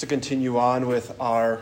to 0.00 0.06
continue 0.06 0.56
on 0.56 0.86
with 0.86 1.14
our 1.20 1.60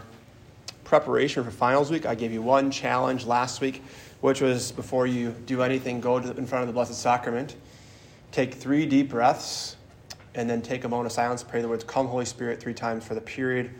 preparation 0.84 1.42
for 1.42 1.50
finals 1.50 1.90
week, 1.90 2.06
I 2.06 2.14
gave 2.14 2.32
you 2.32 2.40
one 2.40 2.70
challenge 2.70 3.26
last 3.26 3.60
week, 3.60 3.82
which 4.20 4.40
was 4.40 4.70
before 4.70 5.08
you 5.08 5.32
do 5.46 5.62
anything, 5.62 6.00
go 6.00 6.20
to, 6.20 6.30
in 6.36 6.46
front 6.46 6.62
of 6.62 6.68
the 6.68 6.72
Blessed 6.72 6.94
Sacrament, 6.94 7.56
take 8.30 8.54
three 8.54 8.86
deep 8.86 9.10
breaths, 9.10 9.76
and 10.36 10.48
then 10.48 10.62
take 10.62 10.84
a 10.84 10.88
moment 10.88 11.06
of 11.06 11.12
silence, 11.12 11.42
pray 11.42 11.60
the 11.60 11.68
words, 11.68 11.82
Come, 11.82 12.06
Holy 12.06 12.24
Spirit, 12.24 12.60
three 12.60 12.74
times 12.74 13.04
for 13.04 13.14
the 13.14 13.20
period 13.20 13.72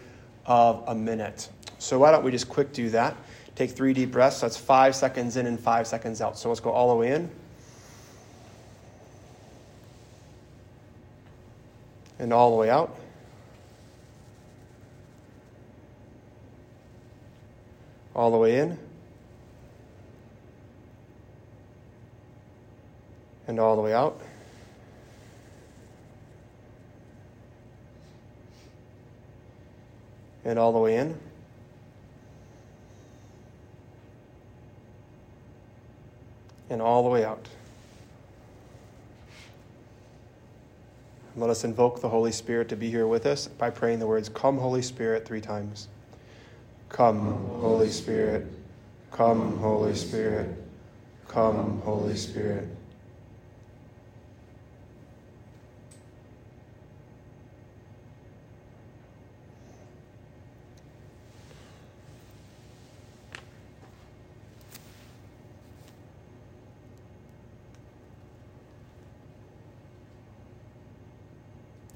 of 0.44 0.82
a 0.88 0.94
minute. 0.94 1.48
So 1.78 2.00
why 2.00 2.10
don't 2.10 2.24
we 2.24 2.32
just 2.32 2.48
quick 2.48 2.72
do 2.72 2.90
that? 2.90 3.16
Take 3.54 3.70
three 3.70 3.92
deep 3.92 4.10
breaths. 4.10 4.40
That's 4.40 4.56
five 4.56 4.96
seconds 4.96 5.36
in 5.36 5.46
and 5.46 5.58
five 5.58 5.86
seconds 5.86 6.20
out. 6.20 6.36
So 6.36 6.48
let's 6.48 6.60
go 6.60 6.70
all 6.70 6.88
the 6.90 6.96
way 6.96 7.12
in. 7.12 7.30
And 12.18 12.32
all 12.32 12.50
the 12.50 12.56
way 12.56 12.70
out. 12.70 12.98
All 18.18 18.32
the 18.32 18.36
way 18.36 18.58
in. 18.58 18.76
And 23.46 23.60
all 23.60 23.76
the 23.76 23.82
way 23.82 23.94
out. 23.94 24.20
And 30.44 30.58
all 30.58 30.72
the 30.72 30.80
way 30.80 30.96
in. 30.96 31.16
And 36.70 36.82
all 36.82 37.04
the 37.04 37.08
way 37.08 37.24
out. 37.24 37.46
Let 41.36 41.50
us 41.50 41.62
invoke 41.62 42.00
the 42.00 42.08
Holy 42.08 42.32
Spirit 42.32 42.68
to 42.70 42.74
be 42.74 42.90
here 42.90 43.06
with 43.06 43.26
us 43.26 43.46
by 43.46 43.70
praying 43.70 44.00
the 44.00 44.08
words, 44.08 44.28
Come, 44.28 44.58
Holy 44.58 44.82
Spirit, 44.82 45.24
three 45.24 45.40
times. 45.40 45.86
Come, 46.98 47.36
Holy 47.60 47.90
Spirit. 47.90 48.44
Come, 49.12 49.58
Holy 49.58 49.94
Spirit. 49.94 50.48
Come, 51.28 51.80
Holy 51.82 52.16
Spirit. 52.16 52.66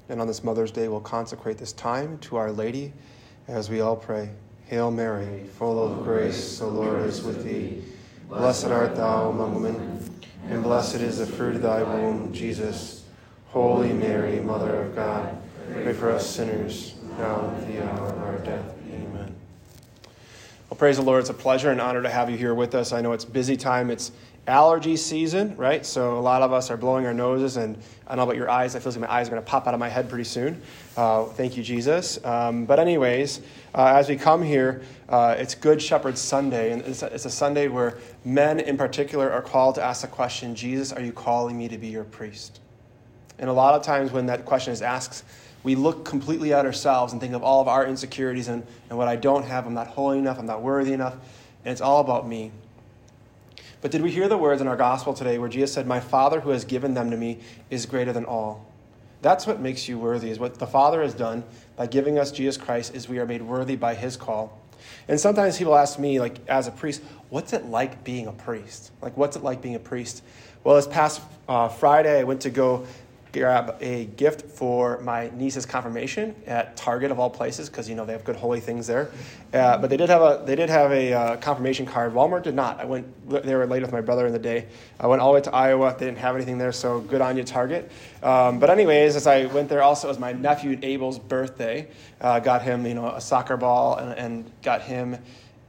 And 0.07 0.21
on 0.21 0.27
this 0.27 0.45
Mother's 0.45 0.71
Day, 0.71 0.87
we'll 0.87 1.01
consecrate 1.01 1.57
this 1.57 1.73
time 1.73 2.17
to 2.19 2.37
Our 2.37 2.53
Lady 2.53 2.93
as 3.49 3.69
we 3.69 3.81
all 3.81 3.97
pray. 3.97 4.29
Hail 4.67 4.91
Mary, 4.91 5.45
full 5.59 5.83
of 5.83 6.03
grace, 6.03 6.59
the 6.59 6.65
Lord 6.65 7.01
is 7.03 7.21
with 7.21 7.43
thee. 7.43 7.83
Blessed 8.29 8.65
art 8.65 8.95
thou 8.95 9.29
among 9.29 9.61
women, 9.61 10.09
and 10.49 10.63
blessed 10.63 10.95
is 10.95 11.19
the 11.19 11.25
fruit 11.25 11.55
of 11.55 11.61
thy 11.61 11.83
womb, 11.83 12.33
Jesus. 12.33 13.05
Holy 13.49 13.93
Mary, 13.93 14.39
Mother 14.39 14.81
of 14.81 14.95
God, 14.95 15.37
pray 15.71 15.93
for 15.93 16.09
us 16.09 16.27
sinners, 16.27 16.95
now 17.19 17.41
and 17.41 17.57
at 17.57 17.67
the 17.67 17.83
hour 17.83 18.07
of 18.07 18.17
our 18.23 18.37
death. 18.39 18.73
Amen. 18.91 19.35
Well, 20.69 20.77
praise 20.77 20.97
the 20.97 21.03
Lord. 21.03 21.19
It's 21.19 21.29
a 21.29 21.35
pleasure 21.35 21.69
and 21.69 21.79
honor 21.79 22.01
to 22.01 22.09
have 22.09 22.31
you 22.31 22.37
here 22.37 22.55
with 22.55 22.73
us. 22.73 22.91
I 22.91 23.01
know 23.01 23.11
it's 23.11 23.25
busy 23.25 23.55
time. 23.55 23.91
It's 23.91 24.11
allergy 24.47 24.97
season, 24.97 25.55
right? 25.55 25.85
So 25.85 26.17
a 26.17 26.19
lot 26.19 26.41
of 26.41 26.51
us 26.51 26.69
are 26.69 26.77
blowing 26.77 27.05
our 27.05 27.13
noses, 27.13 27.57
and 27.57 27.77
I 28.05 28.09
don't 28.09 28.17
know 28.17 28.23
about 28.23 28.35
your 28.35 28.49
eyes. 28.49 28.75
I 28.75 28.79
feel 28.79 28.91
like 28.91 29.01
my 29.01 29.11
eyes 29.11 29.27
are 29.27 29.31
going 29.31 29.41
to 29.41 29.49
pop 29.49 29.67
out 29.67 29.73
of 29.73 29.79
my 29.79 29.89
head 29.89 30.09
pretty 30.09 30.25
soon. 30.25 30.61
Uh, 30.97 31.25
thank 31.25 31.55
you, 31.55 31.63
Jesus. 31.63 32.23
Um, 32.25 32.65
but 32.65 32.79
anyways, 32.79 33.39
uh, 33.73 33.93
as 33.95 34.09
we 34.09 34.17
come 34.17 34.43
here, 34.43 34.81
uh, 35.07 35.35
it's 35.37 35.55
Good 35.55 35.81
Shepherd 35.81 36.17
Sunday, 36.17 36.73
and 36.73 36.81
it's 36.81 37.03
a, 37.03 37.07
it's 37.07 37.25
a 37.25 37.29
Sunday 37.29 37.69
where 37.69 37.97
men 38.25 38.59
in 38.59 38.77
particular 38.77 39.31
are 39.31 39.41
called 39.41 39.75
to 39.75 39.83
ask 39.83 40.01
the 40.01 40.07
question, 40.07 40.55
Jesus, 40.55 40.91
are 40.91 41.01
you 41.01 41.13
calling 41.13 41.57
me 41.57 41.69
to 41.69 41.77
be 41.77 41.87
your 41.87 42.03
priest? 42.03 42.59
And 43.39 43.49
a 43.49 43.53
lot 43.53 43.75
of 43.75 43.81
times 43.81 44.11
when 44.11 44.25
that 44.27 44.45
question 44.45 44.73
is 44.73 44.81
asked, 44.81 45.23
we 45.63 45.75
look 45.75 46.03
completely 46.03 46.53
at 46.53 46.65
ourselves 46.65 47.13
and 47.13 47.21
think 47.21 47.33
of 47.33 47.41
all 47.41 47.61
of 47.61 47.69
our 47.69 47.85
insecurities 47.87 48.49
and, 48.49 48.65
and 48.89 48.97
what 48.97 49.07
I 49.07 49.15
don't 49.15 49.45
have. 49.45 49.65
I'm 49.65 49.73
not 49.73 49.87
holy 49.87 50.19
enough. 50.19 50.37
I'm 50.37 50.45
not 50.45 50.61
worthy 50.61 50.91
enough. 50.91 51.13
And 51.63 51.71
it's 51.71 51.81
all 51.81 52.01
about 52.01 52.27
me. 52.27 52.51
But 53.83 53.91
did 53.91 54.01
we 54.01 54.11
hear 54.11 54.29
the 54.29 54.37
words 54.37 54.61
in 54.61 54.67
our 54.69 54.77
gospel 54.77 55.13
today 55.13 55.37
where 55.37 55.49
Jesus 55.49 55.73
said, 55.73 55.85
My 55.85 55.99
Father 55.99 56.39
who 56.39 56.51
has 56.51 56.63
given 56.63 56.93
them 56.93 57.11
to 57.11 57.17
me 57.17 57.39
is 57.69 57.85
greater 57.85 58.13
than 58.13 58.23
all? 58.23 58.65
That's 59.21 59.45
what 59.45 59.59
makes 59.59 59.89
you 59.89 59.99
worthy, 59.99 60.29
is 60.29 60.39
what 60.39 60.57
the 60.57 60.65
Father 60.65 61.01
has 61.01 61.13
done 61.13 61.43
by 61.75 61.87
giving 61.87 62.17
us 62.17 62.31
Jesus 62.31 62.55
Christ, 62.55 62.95
is 62.95 63.09
we 63.09 63.19
are 63.19 63.25
made 63.25 63.41
worthy 63.41 63.75
by 63.75 63.93
his 63.93 64.15
call. 64.15 64.57
And 65.09 65.19
sometimes 65.19 65.57
people 65.57 65.75
ask 65.75 65.99
me, 65.99 66.21
like, 66.21 66.37
as 66.47 66.67
a 66.67 66.71
priest, 66.71 67.01
what's 67.27 67.51
it 67.51 67.65
like 67.65 68.05
being 68.05 68.27
a 68.27 68.31
priest? 68.31 68.91
Like, 69.01 69.17
what's 69.17 69.35
it 69.35 69.43
like 69.43 69.61
being 69.61 69.75
a 69.75 69.79
priest? 69.79 70.23
Well, 70.63 70.77
this 70.77 70.87
past 70.87 71.21
uh, 71.49 71.67
Friday, 71.67 72.21
I 72.21 72.23
went 72.23 72.39
to 72.41 72.49
go 72.49 72.87
grab 73.33 73.75
a 73.81 74.05
gift 74.05 74.43
for 74.43 74.99
my 75.01 75.31
niece's 75.33 75.65
confirmation 75.65 76.35
at 76.45 76.77
Target 76.77 77.09
of 77.09 77.19
all 77.19 77.31
places 77.31 77.67
because 77.67 77.89
you 77.89 77.95
know 77.95 78.05
they 78.05 78.13
have 78.13 78.23
good 78.23 78.35
holy 78.35 78.59
things 78.59 78.85
there. 78.85 79.09
Uh, 79.51 79.77
but 79.79 79.89
they 79.89 79.97
did 79.97 80.09
have 80.09 80.21
a 80.21 80.43
they 80.45 80.55
did 80.55 80.69
have 80.69 80.91
a 80.91 81.13
uh, 81.13 81.37
confirmation 81.37 81.85
card. 81.85 82.13
Walmart 82.13 82.43
did 82.43 82.53
not. 82.53 82.79
I 82.79 82.85
went 82.85 83.29
they 83.43 83.55
were 83.55 83.65
late 83.65 83.81
with 83.81 83.91
my 83.91 84.01
brother 84.01 84.27
in 84.27 84.33
the 84.33 84.39
day. 84.39 84.67
I 84.99 85.07
went 85.07 85.21
all 85.21 85.29
the 85.29 85.35
way 85.35 85.41
to 85.41 85.53
Iowa. 85.53 85.95
They 85.97 86.05
didn't 86.05 86.19
have 86.19 86.35
anything 86.35 86.59
there, 86.59 86.71
so 86.71 87.01
good 87.01 87.21
on 87.21 87.35
you, 87.35 87.43
Target. 87.43 87.91
Um, 88.21 88.59
but 88.59 88.69
anyways, 88.69 89.15
as 89.15 89.25
I 89.25 89.45
went 89.45 89.67
there, 89.67 89.81
also 89.81 90.07
it 90.07 90.11
was 90.11 90.19
my 90.19 90.31
nephew 90.31 90.77
Abel's 90.83 91.17
birthday. 91.17 91.87
Uh, 92.21 92.39
got 92.39 92.61
him 92.61 92.85
you 92.85 92.93
know 92.93 93.07
a 93.09 93.21
soccer 93.21 93.57
ball 93.57 93.97
and, 93.97 94.17
and 94.17 94.51
got 94.61 94.83
him 94.83 95.17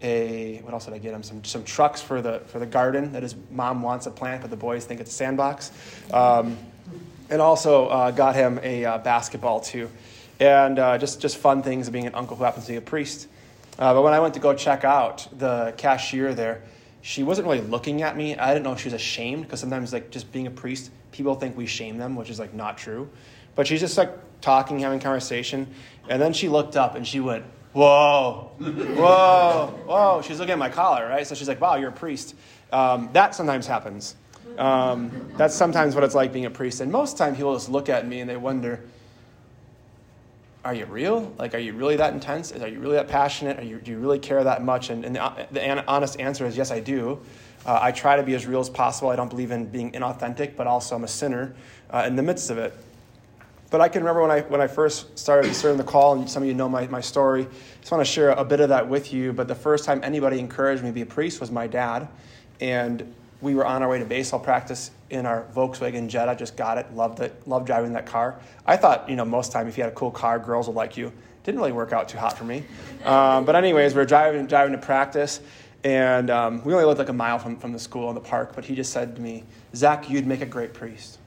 a 0.03 0.61
what 0.63 0.75
else 0.75 0.85
did 0.85 0.93
I 0.93 0.99
get 0.99 1.15
him? 1.15 1.23
Some 1.23 1.43
some 1.45 1.65
trucks 1.65 2.03
for 2.03 2.21
the 2.21 2.41
for 2.47 2.59
the 2.59 2.67
garden 2.67 3.13
that 3.13 3.23
his 3.23 3.35
mom 3.51 3.81
wants 3.81 4.05
to 4.05 4.11
plant, 4.11 4.43
but 4.43 4.51
the 4.51 4.57
boys 4.57 4.85
think 4.85 5.01
it's 5.01 5.11
a 5.11 5.15
sandbox. 5.15 5.73
Um, 6.13 6.59
and 7.31 7.41
also 7.41 7.87
uh, 7.89 8.11
got 8.11 8.35
him 8.35 8.61
a 8.63 8.85
uh, 8.85 8.99
basketball 8.99 9.61
too. 9.61 9.91
And 10.41 10.79
uh, 10.79 10.99
just, 10.99 11.21
just 11.21 11.37
fun 11.37 11.63
things 11.63 11.87
of 11.87 11.93
being 11.93 12.07
an 12.07 12.15
uncle 12.15 12.37
who 12.37 12.45
happens 12.45 12.67
to 12.67 12.73
be 12.73 12.77
a 12.77 12.81
priest. 12.81 13.29
Uh, 13.79 13.95
but 13.95 14.03
when 14.03 14.13
I 14.13 14.21
went 14.21 14.35
to 14.35 14.41
go 14.41 14.55
check 14.55 14.85
out, 14.85 15.27
the 15.39 15.75
cashier 15.77 16.35
there, 16.35 16.63
she 17.03 17.23
wasn't 17.23 17.47
really 17.47 17.61
looking 17.61 18.03
at 18.03 18.17
me. 18.17 18.37
I 18.37 18.53
didn't 18.53 18.65
know 18.65 18.73
if 18.73 18.81
she 18.81 18.87
was 18.87 18.95
ashamed 18.95 19.43
because 19.43 19.61
sometimes, 19.61 19.93
like, 19.93 20.11
just 20.11 20.33
being 20.33 20.47
a 20.47 20.51
priest, 20.51 20.91
people 21.13 21.35
think 21.35 21.57
we 21.57 21.67
shame 21.67 21.99
them, 21.99 22.17
which 22.17 22.31
is 22.31 22.39
like 22.39 22.55
not 22.55 22.77
true. 22.77 23.09
But 23.55 23.67
she's 23.67 23.81
just 23.81 23.97
like 23.97 24.11
talking, 24.41 24.81
having 24.81 25.01
conversation. 25.01 25.67
And 26.09 26.21
then 26.21 26.33
she 26.33 26.49
looked 26.49 26.77
up 26.77 26.95
and 26.97 27.07
she 27.07 27.21
went, 27.21 27.45
Whoa, 27.73 28.53
whoa, 28.59 29.81
whoa. 29.87 30.23
She's 30.23 30.39
looking 30.39 30.53
at 30.53 30.59
my 30.59 30.69
collar, 30.69 31.09
right? 31.09 31.27
So 31.27 31.35
she's 31.35 31.49
like, 31.49 31.61
Wow, 31.61 31.77
you're 31.77 31.91
a 31.91 31.93
priest. 31.93 32.35
Um, 32.73 33.11
that 33.13 33.35
sometimes 33.35 33.67
happens. 33.67 34.17
Um, 34.59 35.33
that's 35.37 35.55
sometimes 35.55 35.95
what 35.95 36.05
it's 36.05 36.15
like 36.15 36.33
being 36.33 36.45
a 36.45 36.51
priest. 36.51 36.81
And 36.81 36.91
most 36.91 37.19
time 37.19 37.35
people 37.35 37.55
just 37.55 37.69
look 37.69 37.89
at 37.89 38.07
me 38.07 38.21
and 38.21 38.31
they 38.31 38.37
wonder, 38.37 38.81
are 40.65 40.75
you 40.75 40.87
real? 40.87 41.33
Like, 41.39 41.55
are 41.55 41.59
you 41.59 41.75
really 41.75 41.97
that 41.97 42.15
intense? 42.15 42.53
Are 42.53 42.69
you 42.69 42.79
really 42.79 42.95
that 42.95 43.09
passionate? 43.09 43.63
You, 43.63 43.79
do 43.79 43.91
you 43.91 43.99
really 43.99 44.19
care 44.19 44.43
that 44.43 44.65
much? 44.65 44.91
And, 44.91 45.05
and 45.05 45.17
the, 45.17 45.47
the, 45.51 45.87
honest 45.87 46.19
answer 46.19 46.47
is 46.47 46.57
yes, 46.57 46.71
I 46.71 46.81
do. 46.81 47.21
Uh, 47.67 47.79
I 47.83 47.93
try 47.93 48.17
to 48.17 48.23
be 48.23 48.35
as 48.35 48.47
real 48.47 48.61
as 48.61 48.71
possible. 48.71 49.11
I 49.11 49.17
don't 49.17 49.29
believe 49.29 49.51
in 49.51 49.67
being 49.67 49.93
inauthentic, 49.93 50.57
but 50.57 50.67
also 50.67 50.97
I'm 50.97 51.05
a 51.05 51.09
sinner 51.09 51.55
uh, 51.91 52.05
in 52.07 52.17
the 52.17 52.23
midst 52.23 52.51
of 52.51 52.59
it. 52.59 52.75
But 53.71 53.81
I 53.81 53.89
can 53.89 54.03
remember 54.03 54.23
when 54.23 54.31
I, 54.31 54.41
when 54.43 54.61
I 54.61 54.67
first 54.67 55.19
started 55.19 55.53
serving 55.55 55.79
the 55.79 55.85
call, 55.85 56.15
and 56.15 56.31
some 56.31 56.43
of 56.43 56.49
you 56.49 56.55
know 56.55 56.69
my, 56.69 56.87
my 56.87 57.01
story. 57.01 57.43
I 57.43 57.81
just 57.81 57.91
want 57.91 58.07
to 58.07 58.11
share 58.11 58.31
a 58.31 58.45
bit 58.45 58.61
of 58.61 58.69
that 58.69 58.89
with 58.89 59.13
you. 59.13 59.33
But 59.33 59.49
the 59.49 59.55
first 59.55 59.85
time 59.85 60.01
anybody 60.03 60.39
encouraged 60.39 60.83
me 60.83 60.91
to 60.91 60.95
be 60.95 61.03
a 61.03 61.07
priest 61.07 61.41
was 61.41 61.51
my 61.51 61.67
dad. 61.67 62.09
And 62.61 63.13
we 63.45 63.55
were 63.55 63.67
on 63.67 63.83
our 63.83 63.89
way 63.91 63.99
to 63.99 64.05
baseball 64.07 64.41
practice 64.41 64.91
in 65.11 65.27
our 65.27 65.45
Volkswagen 65.55 66.09
Jetta. 66.09 66.35
Just 66.35 66.57
got 66.57 66.79
it, 66.79 66.93
loved 66.95 67.21
it, 67.21 67.47
loved 67.47 67.67
driving 67.67 67.93
that 67.93 68.07
car. 68.07 68.41
I 68.67 68.77
thought, 68.77 69.09
you 69.09 69.17
know, 69.17 69.25
most 69.25 69.53
time 69.53 69.69
if 69.69 69.77
you 69.77 69.85
had 69.85 69.93
a 69.93 69.95
cool 69.95 70.11
car, 70.11 70.39
girls 70.39 70.67
would 70.67 70.75
like 70.75 70.97
you. 70.97 71.13
Didn't 71.45 71.61
really 71.61 71.73
work 71.73 71.93
out 71.93 72.09
too 72.09 72.17
hot 72.17 72.39
for 72.39 72.45
me. 72.45 72.65
Um, 73.05 73.45
but 73.45 73.55
anyways, 73.55 73.95
we 73.95 74.01
are 74.01 74.07
driving 74.07 74.47
driving 74.47 74.73
to 74.73 74.79
practice, 74.79 75.41
and 75.85 76.31
um, 76.31 76.65
we 76.65 76.73
only 76.73 76.87
lived 76.87 76.99
like 76.99 77.11
a 77.11 77.13
mile 77.13 77.39
from, 77.39 77.59
from 77.59 77.73
the 77.73 77.79
school 77.79 78.09
in 78.09 78.15
the 78.15 78.21
park. 78.21 78.53
But 78.55 78.65
he 78.65 78.75
just 78.75 78.93
said 78.93 79.15
to 79.17 79.23
me, 79.23 79.45
Zach, 79.75 80.09
you'd 80.09 80.27
make 80.27 80.41
a 80.41 80.47
great 80.47 80.73
priest. 80.73 81.19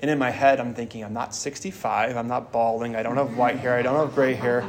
And 0.00 0.10
in 0.10 0.18
my 0.18 0.30
head, 0.30 0.60
I'm 0.60 0.72
thinking, 0.72 1.04
I'm 1.04 1.12
not 1.12 1.34
65, 1.34 2.16
I'm 2.16 2.26
not 2.26 2.52
balding, 2.52 2.96
I 2.96 3.02
don't 3.02 3.18
have 3.18 3.36
white 3.36 3.58
hair, 3.58 3.76
I 3.76 3.82
don't 3.82 3.96
have 3.96 4.14
gray 4.14 4.32
hair. 4.32 4.64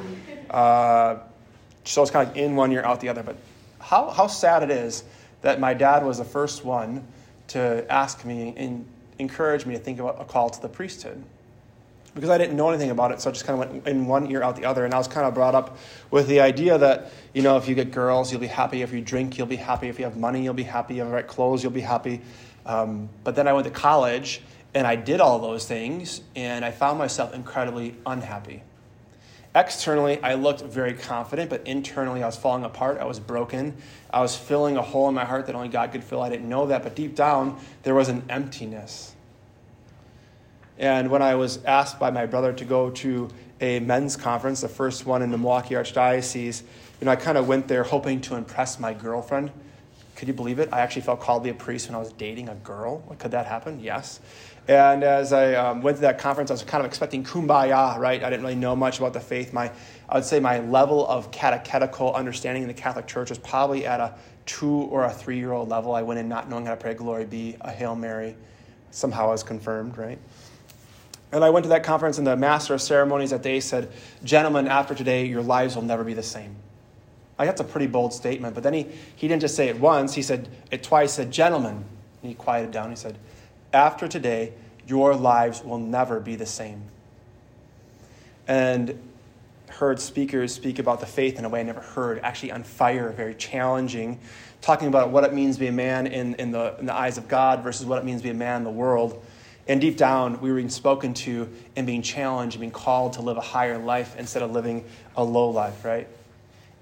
Uh, 0.50 1.20
so 1.86 2.02
it's 2.02 2.12
kind 2.12 2.30
of 2.30 2.36
in 2.36 2.58
one 2.58 2.70
ear, 2.74 2.84
out 2.84 3.00
the 3.00 3.08
other. 3.08 3.24
But 3.24 3.38
how, 3.80 4.10
how 4.10 4.28
sad 4.28 4.62
it 4.62 4.72
is 4.72 5.06
that 5.42 5.60
my 5.60 5.74
dad 5.74 6.06
was 6.06 6.18
the 6.18 6.26
first 6.26 6.64
one 6.66 7.06
to 7.48 7.86
ask 7.92 8.24
me 8.26 8.54
and 8.56 8.86
encourage 9.20 9.66
me 9.66 9.76
to 9.76 9.80
think 9.80 10.00
about 10.00 10.22
a 10.22 10.26
call 10.26 10.50
to 10.50 10.62
the 10.62 10.70
priesthood. 10.70 11.24
Because 12.14 12.30
I 12.30 12.38
didn't 12.38 12.58
know 12.58 12.70
anything 12.70 12.90
about 12.90 13.12
it, 13.12 13.22
so 13.22 13.30
I 13.30 13.34
just 13.34 13.46
kind 13.46 13.62
of 13.62 13.72
went 13.72 13.88
in 13.88 14.06
one 14.06 14.30
ear 14.30 14.44
out 14.44 14.58
the 14.58 14.66
other. 14.66 14.84
And 14.84 14.94
I 14.94 14.98
was 14.98 15.08
kind 15.08 15.26
of 15.26 15.34
brought 15.34 15.56
up 15.56 15.78
with 16.10 16.28
the 16.28 16.42
idea 16.42 16.78
that, 16.78 17.12
you 17.34 17.42
know, 17.42 17.56
if 17.56 17.70
you 17.70 17.76
get 17.76 17.92
girls, 17.92 18.32
you'll 18.32 18.42
be 18.42 18.48
happy. 18.48 18.82
If 18.82 18.92
you 18.92 19.00
drink, 19.00 19.38
you'll 19.38 19.48
be 19.48 19.56
happy. 19.56 19.88
If 19.88 19.98
you 19.98 20.04
have 20.06 20.18
money, 20.18 20.44
you'll 20.44 20.54
be 20.54 20.64
happy. 20.64 20.96
If 20.96 20.98
you 20.98 21.02
have 21.04 21.10
the 21.10 21.16
right 21.16 21.28
clothes, 21.28 21.64
you'll 21.64 21.72
be 21.72 21.80
happy. 21.82 22.22
Um, 22.66 23.10
but 23.24 23.36
then 23.36 23.48
I 23.48 23.54
went 23.54 23.66
to 23.66 23.72
college 23.72 24.42
and 24.74 24.86
I 24.86 24.96
did 24.96 25.20
all 25.20 25.40
those 25.40 25.66
things, 25.66 26.22
and 26.34 26.64
I 26.64 26.72
found 26.72 26.98
myself 26.98 27.34
incredibly 27.34 27.96
unhappy. 28.06 28.64
Externally, 29.54 30.22
I 30.24 30.36
looked 30.36 30.62
very 30.62 30.94
confident, 30.94 31.50
but 31.50 31.68
internally, 31.68 32.24
I 32.24 32.26
was 32.26 32.38
falling 32.38 32.64
apart. 32.64 33.00
I 33.00 33.06
was 33.06 33.20
broken. 33.20 33.76
I 34.10 34.22
was 34.22 34.36
filling 34.36 34.78
a 34.78 34.82
hole 34.82 35.10
in 35.10 35.16
my 35.16 35.26
heart 35.26 35.48
that 35.48 35.56
only 35.56 35.68
God 35.68 35.92
could 35.92 36.04
fill. 36.04 36.22
I 36.22 36.30
didn't 36.30 36.48
know 36.48 36.68
that, 36.68 36.84
but 36.84 36.96
deep 36.96 37.16
down, 37.16 37.60
there 37.84 37.94
was 37.94 38.08
an 38.08 38.24
emptiness. 38.30 39.14
And 40.78 41.12
when 41.12 41.22
I 41.22 41.36
was 41.36 41.64
asked 41.66 42.00
by 42.00 42.12
my 42.12 42.26
brother 42.26 42.54
to 42.54 42.66
go 42.66 42.92
to 42.92 43.30
a 43.60 43.80
men's 43.82 44.16
conference, 44.16 44.62
the 44.62 44.70
first 44.70 45.06
one 45.06 45.22
in 45.22 45.32
the 45.32 45.38
Milwaukee 45.38 45.76
Archdiocese, 45.76 46.64
you 47.00 47.06
know, 47.06 47.12
I 47.12 47.18
kind 47.18 47.38
of 47.38 47.48
went 47.48 47.68
there 47.68 47.84
hoping 47.84 48.22
to 48.22 48.36
impress 48.36 48.80
my 48.80 48.94
girlfriend. 48.94 49.52
Could 50.16 50.28
you 50.28 50.34
believe 50.34 50.60
it? 50.60 50.70
I 50.72 50.80
actually 50.80 51.02
felt 51.02 51.20
called 51.20 51.44
to 51.44 51.52
be 51.52 51.58
a 51.58 51.60
priest 51.60 51.88
when 51.88 51.96
I 51.96 52.00
was 52.00 52.14
dating 52.14 52.48
a 52.48 52.56
girl. 52.56 53.00
Could 53.20 53.32
that 53.32 53.48
happen? 53.48 53.80
Yes. 53.80 54.20
And 54.68 55.04
as 55.04 55.34
I 55.34 55.56
um, 55.56 55.82
went 55.82 55.98
to 55.98 56.02
that 56.02 56.20
conference, 56.20 56.52
I 56.52 56.54
was 56.54 56.64
kind 56.64 56.82
of 56.82 56.88
expecting 56.88 57.24
kumbaya, 57.24 57.98
right? 57.98 58.24
I 58.24 58.30
didn't 58.30 58.44
really 58.44 58.56
know 58.56 58.76
much 58.76 59.00
about 59.00 59.14
the 59.14 59.20
faith. 59.20 59.54
My, 59.54 59.72
I 60.08 60.16
would 60.16 60.26
say 60.26 60.40
my 60.40 60.60
level 60.60 61.08
of 61.08 61.32
catechetical 61.32 62.14
understanding 62.14 62.64
in 62.64 62.68
the 62.68 62.74
Catholic 62.74 63.08
Church 63.08 63.30
was 63.30 63.40
probably 63.40 63.86
at 63.86 64.00
a 64.00 64.14
two 64.46 64.70
or 64.70 65.06
a 65.06 65.12
three 65.12 65.38
year 65.38 65.52
old 65.52 65.70
level. 65.70 65.94
I 65.94 66.04
went 66.04 66.20
in 66.20 66.30
not 66.30 66.50
knowing 66.50 66.66
how 66.66 66.72
to 66.72 66.78
pray 66.78 66.94
Glory 66.94 67.26
Be, 67.26 67.58
a 67.62 67.72
Hail 67.72 67.96
Mary. 67.96 68.36
Somehow 68.92 69.26
I 69.26 69.32
was 69.32 69.44
confirmed, 69.44 69.98
right? 69.98 70.20
And 71.32 71.44
I 71.44 71.50
went 71.50 71.64
to 71.64 71.70
that 71.70 71.84
conference, 71.84 72.18
and 72.18 72.28
the 72.28 72.36
master 72.36 72.74
of 72.74 72.82
ceremonies 72.82 73.30
that 73.30 73.42
day 73.42 73.62
said, 73.62 73.90
Gentlemen, 74.24 74.68
after 74.68 74.94
today, 74.94 75.26
your 75.26 75.42
lives 75.42 75.76
will 75.76 75.84
never 75.84 76.04
be 76.04 76.14
the 76.14 76.24
same. 76.24 76.56
Like, 77.40 77.48
that's 77.48 77.62
a 77.62 77.66
pretty 77.66 77.88
bold 77.88 78.14
statement. 78.14 78.54
But 78.54 78.64
then 78.64 78.74
he, 78.74 78.88
he 79.16 79.28
didn't 79.28 79.42
just 79.42 79.56
say 79.56 79.70
it 79.70 79.80
once, 79.80 80.14
he 80.14 80.22
said 80.22 80.50
it 80.72 80.84
twice, 80.84 81.14
said, 81.14 81.32
Gentlemen. 81.32 81.86
And 82.22 82.30
he 82.30 82.36
quieted 82.36 82.72
down. 82.72 82.90
He 82.90 82.96
said, 82.96 83.18
After 83.74 84.08
today, 84.08 84.54
your 84.88 85.16
lives 85.16 85.64
will 85.64 85.80
never 85.80 86.20
be 86.20 86.36
the 86.36 86.46
same. 86.46 86.84
And 88.48 89.00
heard 89.70 90.00
speakers 90.00 90.54
speak 90.54 90.80
about 90.80 91.00
the 91.00 91.06
faith 91.06 91.40
in 91.40 91.46
a 91.46 91.50
way 91.50 91.62
I 91.62 91.64
never 91.64 91.80
heard, 91.80 92.20
actually 92.20 92.52
on 92.52 92.64
fire, 92.64 93.10
very 93.12 93.34
challenging, 93.34 94.20
talking 94.62 94.88
about 94.88 95.10
what 95.10 95.24
it 95.24 95.34
means 95.34 95.56
to 95.56 95.62
be 95.62 95.68
a 95.68 95.72
man 95.72 96.08
in, 96.08 96.36
in, 96.36 96.52
the, 96.52 96.76
in 96.80 96.86
the 96.86 96.94
eyes 96.94 97.18
of 97.18 97.28
God 97.28 97.64
versus 97.64 97.86
what 97.86 97.98
it 97.98 98.06
means 98.06 98.22
to 98.22 98.24
be 98.24 98.32
a 98.32 98.36
man 98.36 98.58
in 98.58 98.64
the 98.64 98.70
world. 98.70 99.24
And 99.68 99.80
deep 99.80 99.96
down, 99.96 100.42
we 100.42 100.50
were 100.50 100.58
being 100.58 100.70
spoken 100.70 101.14
to 101.14 101.50
and 101.76 101.88
being 101.88 102.02
challenged 102.02 102.56
and 102.56 102.62
being 102.62 102.72
called 102.72 103.14
to 103.14 103.22
live 103.22 103.38
a 103.38 103.42
higher 103.42 103.78
life 103.78 104.16
instead 104.18 104.44
of 104.44 104.52
living 104.52 104.84
a 105.16 105.24
low 105.24 105.50
life, 105.50 105.86
right? 105.86 106.08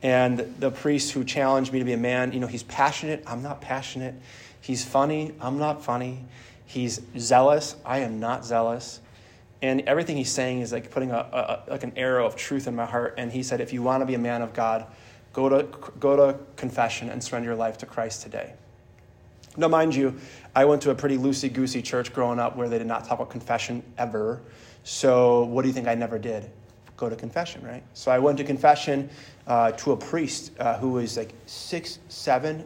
And 0.01 0.39
the 0.59 0.71
priest 0.71 1.11
who 1.11 1.23
challenged 1.23 1.73
me 1.73 1.79
to 1.79 1.85
be 1.85 1.93
a 1.93 1.97
man, 1.97 2.31
you 2.31 2.39
know, 2.39 2.47
he's 2.47 2.63
passionate. 2.63 3.23
I'm 3.27 3.43
not 3.43 3.61
passionate. 3.61 4.15
He's 4.61 4.83
funny. 4.83 5.33
I'm 5.41 5.59
not 5.59 5.83
funny. 5.83 6.25
He's 6.69 7.01
zealous. 7.17 7.75
I 7.83 7.99
am 7.99 8.19
not 8.19 8.45
zealous. 8.45 8.99
And 9.63 9.81
everything 9.81 10.17
he's 10.17 10.31
saying 10.31 10.61
is 10.61 10.71
like 10.71 10.91
putting 10.91 11.09
a, 11.09 11.15
a, 11.15 11.63
like 11.67 11.81
an 11.81 11.93
arrow 11.95 12.27
of 12.27 12.35
truth 12.35 12.67
in 12.67 12.75
my 12.75 12.85
heart. 12.85 13.15
And 13.17 13.31
he 13.31 13.41
said, 13.41 13.59
if 13.59 13.73
you 13.73 13.81
want 13.81 14.01
to 14.01 14.05
be 14.05 14.13
a 14.13 14.19
man 14.19 14.43
of 14.43 14.53
God, 14.53 14.85
go 15.33 15.49
to, 15.49 15.63
go 15.99 16.15
to 16.15 16.37
confession 16.57 17.09
and 17.09 17.23
surrender 17.23 17.49
your 17.49 17.55
life 17.55 17.79
to 17.79 17.87
Christ 17.87 18.21
today. 18.21 18.53
Now, 19.57 19.67
mind 19.67 19.95
you, 19.95 20.19
I 20.55 20.65
went 20.65 20.83
to 20.83 20.91
a 20.91 20.95
pretty 20.95 21.17
loosey 21.17 21.51
goosey 21.51 21.81
church 21.81 22.13
growing 22.13 22.37
up 22.37 22.55
where 22.55 22.69
they 22.69 22.77
did 22.77 22.85
not 22.85 23.03
talk 23.03 23.13
about 23.13 23.31
confession 23.31 23.81
ever. 23.97 24.39
So, 24.83 25.45
what 25.45 25.63
do 25.63 25.69
you 25.69 25.73
think 25.73 25.87
I 25.87 25.95
never 25.95 26.19
did? 26.19 26.51
Go 26.97 27.09
to 27.09 27.15
confession, 27.15 27.65
right? 27.65 27.81
So, 27.95 28.11
I 28.11 28.19
went 28.19 28.37
to 28.37 28.43
confession 28.43 29.09
uh, 29.47 29.71
to 29.71 29.93
a 29.93 29.97
priest 29.97 30.51
uh, 30.59 30.77
who 30.77 30.91
was 30.91 31.17
like 31.17 31.33
six, 31.47 31.97
seven. 32.09 32.63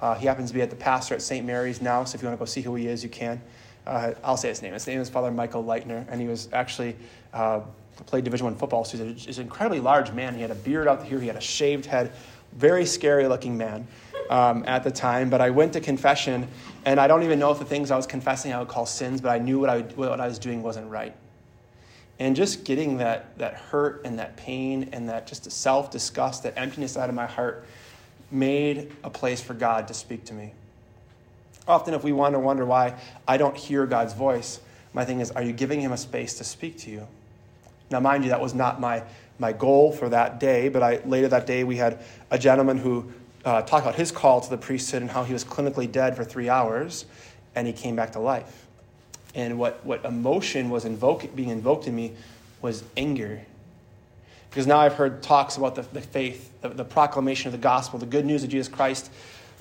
Uh, 0.00 0.14
he 0.14 0.26
happens 0.26 0.50
to 0.50 0.54
be 0.54 0.62
at 0.62 0.70
the 0.70 0.76
pastor 0.76 1.14
at 1.14 1.22
St. 1.22 1.44
Mary's 1.44 1.82
now, 1.82 2.04
so 2.04 2.16
if 2.16 2.22
you 2.22 2.28
want 2.28 2.38
to 2.38 2.40
go 2.40 2.46
see 2.46 2.62
who 2.62 2.74
he 2.74 2.86
is, 2.86 3.02
you 3.02 3.10
can. 3.10 3.40
Uh, 3.86 4.12
I'll 4.24 4.36
say 4.36 4.48
his 4.48 4.62
name. 4.62 4.72
His 4.72 4.86
name 4.86 5.00
is 5.00 5.08
Father 5.08 5.30
Michael 5.30 5.64
Leitner, 5.64 6.06
and 6.10 6.20
he 6.20 6.26
was 6.26 6.48
actually 6.52 6.96
uh, 7.32 7.60
played 8.06 8.24
Division 8.24 8.44
One 8.44 8.56
football. 8.56 8.84
So 8.84 8.98
he's 9.04 9.38
an 9.38 9.44
incredibly 9.44 9.80
large 9.80 10.12
man. 10.12 10.34
He 10.34 10.42
had 10.42 10.50
a 10.50 10.56
beard 10.56 10.88
out 10.88 11.04
here. 11.04 11.20
He 11.20 11.26
had 11.26 11.36
a 11.36 11.40
shaved 11.40 11.86
head. 11.86 12.12
Very 12.52 12.84
scary 12.84 13.28
looking 13.28 13.56
man 13.56 13.86
um, 14.28 14.64
at 14.66 14.84
the 14.84 14.90
time, 14.90 15.28
but 15.30 15.40
I 15.40 15.50
went 15.50 15.72
to 15.74 15.80
confession, 15.80 16.48
and 16.84 16.98
I 16.98 17.06
don't 17.06 17.22
even 17.22 17.38
know 17.38 17.50
if 17.50 17.58
the 17.58 17.64
things 17.64 17.90
I 17.90 17.96
was 17.96 18.06
confessing 18.06 18.52
I 18.52 18.58
would 18.58 18.68
call 18.68 18.86
sins, 18.86 19.20
but 19.20 19.30
I 19.30 19.38
knew 19.38 19.58
what 19.58 19.70
I, 19.70 19.80
what 19.80 20.20
I 20.20 20.26
was 20.26 20.38
doing 20.38 20.62
wasn't 20.62 20.88
right. 20.90 21.14
And 22.18 22.36
just 22.36 22.64
getting 22.64 22.98
that, 22.98 23.36
that 23.38 23.54
hurt 23.54 24.02
and 24.04 24.18
that 24.18 24.36
pain 24.36 24.90
and 24.92 25.08
that 25.08 25.26
just 25.26 25.50
self 25.50 25.90
disgust, 25.90 26.42
that 26.42 26.54
emptiness 26.56 26.96
out 26.96 27.08
of 27.08 27.14
my 27.14 27.26
heart, 27.26 27.66
made 28.30 28.92
a 29.02 29.10
place 29.10 29.40
for 29.40 29.54
God 29.54 29.88
to 29.88 29.94
speak 29.94 30.24
to 30.26 30.34
me. 30.34 30.52
Often, 31.66 31.94
if 31.94 32.02
we 32.02 32.12
want 32.12 32.34
to 32.34 32.38
wonder 32.38 32.64
why 32.64 32.98
I 33.28 33.36
don't 33.36 33.56
hear 33.56 33.86
God's 33.86 34.14
voice, 34.14 34.60
my 34.92 35.04
thing 35.04 35.20
is, 35.20 35.30
are 35.30 35.42
you 35.42 35.52
giving 35.52 35.80
Him 35.80 35.92
a 35.92 35.96
space 35.96 36.34
to 36.38 36.44
speak 36.44 36.78
to 36.78 36.90
you? 36.90 37.06
Now, 37.90 38.00
mind 38.00 38.24
you, 38.24 38.30
that 38.30 38.40
was 38.40 38.54
not 38.54 38.80
my, 38.80 39.02
my 39.38 39.52
goal 39.52 39.92
for 39.92 40.08
that 40.08 40.40
day, 40.40 40.68
but 40.68 40.82
I, 40.82 41.00
later 41.04 41.28
that 41.28 41.46
day 41.46 41.64
we 41.64 41.76
had 41.76 42.00
a 42.30 42.38
gentleman 42.38 42.78
who 42.78 43.12
uh, 43.44 43.62
talk 43.62 43.82
about 43.82 43.94
his 43.94 44.12
call 44.12 44.40
to 44.40 44.50
the 44.50 44.58
priesthood 44.58 45.02
and 45.02 45.10
how 45.10 45.24
he 45.24 45.32
was 45.32 45.44
clinically 45.44 45.90
dead 45.90 46.16
for 46.16 46.24
three 46.24 46.48
hours 46.48 47.06
and 47.54 47.66
he 47.66 47.72
came 47.72 47.96
back 47.96 48.12
to 48.12 48.18
life. 48.18 48.66
And 49.34 49.58
what, 49.58 49.84
what 49.84 50.04
emotion 50.04 50.70
was 50.70 50.84
invoke, 50.84 51.34
being 51.34 51.48
invoked 51.48 51.86
in 51.86 51.96
me 51.96 52.12
was 52.60 52.84
anger. 52.96 53.42
Because 54.50 54.66
now 54.66 54.78
I've 54.78 54.94
heard 54.94 55.22
talks 55.22 55.56
about 55.56 55.76
the, 55.76 55.82
the 55.82 56.00
faith, 56.00 56.50
the, 56.60 56.70
the 56.70 56.84
proclamation 56.84 57.46
of 57.48 57.52
the 57.52 57.58
gospel, 57.58 57.98
the 57.98 58.06
good 58.06 58.26
news 58.26 58.42
of 58.42 58.50
Jesus 58.50 58.68
Christ 58.68 59.10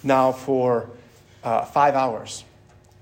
now 0.04 0.32
for 0.32 0.90
uh, 1.44 1.64
five 1.66 1.94
hours. 1.94 2.44